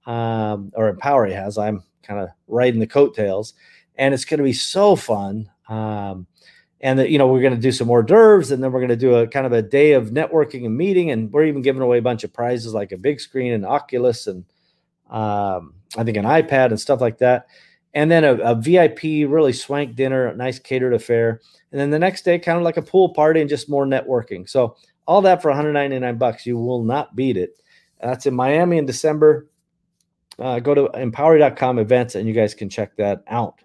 um, 0.06 0.70
or 0.74 0.92
Empowery 0.92 1.32
has. 1.32 1.58
I'm 1.58 1.82
kind 2.02 2.20
of 2.20 2.28
riding 2.46 2.80
the 2.80 2.86
coattails, 2.86 3.54
and 3.96 4.12
it's 4.12 4.24
going 4.24 4.38
to 4.38 4.44
be 4.44 4.52
so 4.52 4.94
fun. 4.94 5.50
Um, 5.68 6.26
and 6.80 6.98
that 6.98 7.10
you 7.10 7.18
know 7.18 7.26
we're 7.26 7.40
going 7.40 7.54
to 7.54 7.60
do 7.60 7.72
some 7.72 7.90
hors 7.90 8.04
d'oeuvres 8.04 8.50
and 8.50 8.62
then 8.62 8.72
we're 8.72 8.80
going 8.80 8.88
to 8.88 8.96
do 8.96 9.14
a 9.16 9.26
kind 9.26 9.46
of 9.46 9.52
a 9.52 9.62
day 9.62 9.92
of 9.92 10.10
networking 10.10 10.64
and 10.64 10.76
meeting 10.76 11.10
and 11.10 11.32
we're 11.32 11.44
even 11.44 11.62
giving 11.62 11.82
away 11.82 11.98
a 11.98 12.02
bunch 12.02 12.24
of 12.24 12.32
prizes 12.32 12.72
like 12.74 12.92
a 12.92 12.96
big 12.96 13.20
screen 13.20 13.52
and 13.52 13.66
oculus 13.66 14.26
and 14.26 14.44
um, 15.10 15.74
i 15.96 16.04
think 16.04 16.16
an 16.16 16.24
ipad 16.24 16.66
and 16.66 16.80
stuff 16.80 17.00
like 17.00 17.18
that. 17.18 17.46
And 17.94 18.10
then 18.10 18.22
a, 18.22 18.34
a, 18.34 18.54
vip 18.54 19.02
really 19.02 19.52
swank 19.52 19.96
dinner 19.96 20.26
a 20.26 20.36
nice 20.36 20.58
catered 20.58 20.94
affair. 20.94 21.40
And 21.72 21.80
then 21.80 21.90
the 21.90 21.98
next 21.98 22.24
day 22.24 22.38
kind 22.38 22.58
of 22.58 22.64
like 22.64 22.76
a 22.76 22.82
pool 22.82 23.08
party 23.08 23.40
and 23.40 23.48
just 23.48 23.68
more 23.68 23.86
networking. 23.86 24.48
So 24.48 24.76
all 25.06 25.22
that 25.22 25.40
for 25.40 25.48
199 25.48 26.18
bucks. 26.18 26.46
You 26.46 26.58
will 26.58 26.84
not 26.84 27.16
beat 27.16 27.36
it. 27.36 27.60
That's 28.00 28.26
in 28.26 28.34
miami 28.34 28.78
in 28.78 28.86
december. 28.86 29.48
Uh, 30.38 30.60
go 30.60 30.74
to 30.74 30.88
empowery.com 30.94 31.78
events 31.78 32.14
and 32.14 32.28
you 32.28 32.34
guys 32.34 32.54
can 32.54 32.68
check 32.68 32.94
that 32.96 33.24
out. 33.26 33.60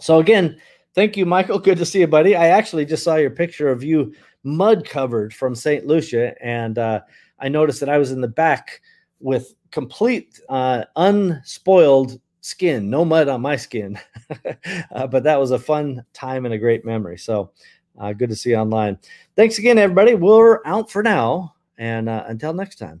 So 0.00 0.18
again 0.18 0.60
Thank 0.94 1.16
you, 1.16 1.26
Michael. 1.26 1.58
Good 1.60 1.78
to 1.78 1.86
see 1.86 2.00
you, 2.00 2.06
buddy. 2.06 2.36
I 2.36 2.48
actually 2.48 2.84
just 2.84 3.04
saw 3.04 3.16
your 3.16 3.30
picture 3.30 3.70
of 3.70 3.82
you 3.82 4.14
mud 4.44 4.88
covered 4.88 5.32
from 5.34 5.54
St. 5.54 5.86
Lucia, 5.86 6.34
and 6.44 6.78
uh, 6.78 7.00
I 7.38 7.48
noticed 7.48 7.80
that 7.80 7.88
I 7.88 7.98
was 7.98 8.12
in 8.12 8.20
the 8.20 8.28
back 8.28 8.80
with 9.20 9.54
complete 9.70 10.40
uh, 10.48 10.84
unspoiled 10.96 12.20
skin, 12.40 12.90
no 12.90 13.04
mud 13.04 13.28
on 13.28 13.40
my 13.40 13.56
skin. 13.56 13.98
uh, 14.92 15.06
but 15.06 15.22
that 15.24 15.38
was 15.38 15.52
a 15.52 15.58
fun 15.58 16.04
time 16.12 16.44
and 16.44 16.54
a 16.54 16.58
great 16.58 16.84
memory. 16.84 17.16
So 17.16 17.52
uh, 17.98 18.12
good 18.12 18.30
to 18.30 18.36
see 18.36 18.50
you 18.50 18.56
online. 18.56 18.98
Thanks 19.36 19.58
again, 19.58 19.78
everybody. 19.78 20.14
We're 20.14 20.60
out 20.66 20.90
for 20.90 21.02
now, 21.02 21.54
and 21.78 22.08
uh, 22.08 22.24
until 22.26 22.52
next 22.52 22.76
time. 22.76 23.00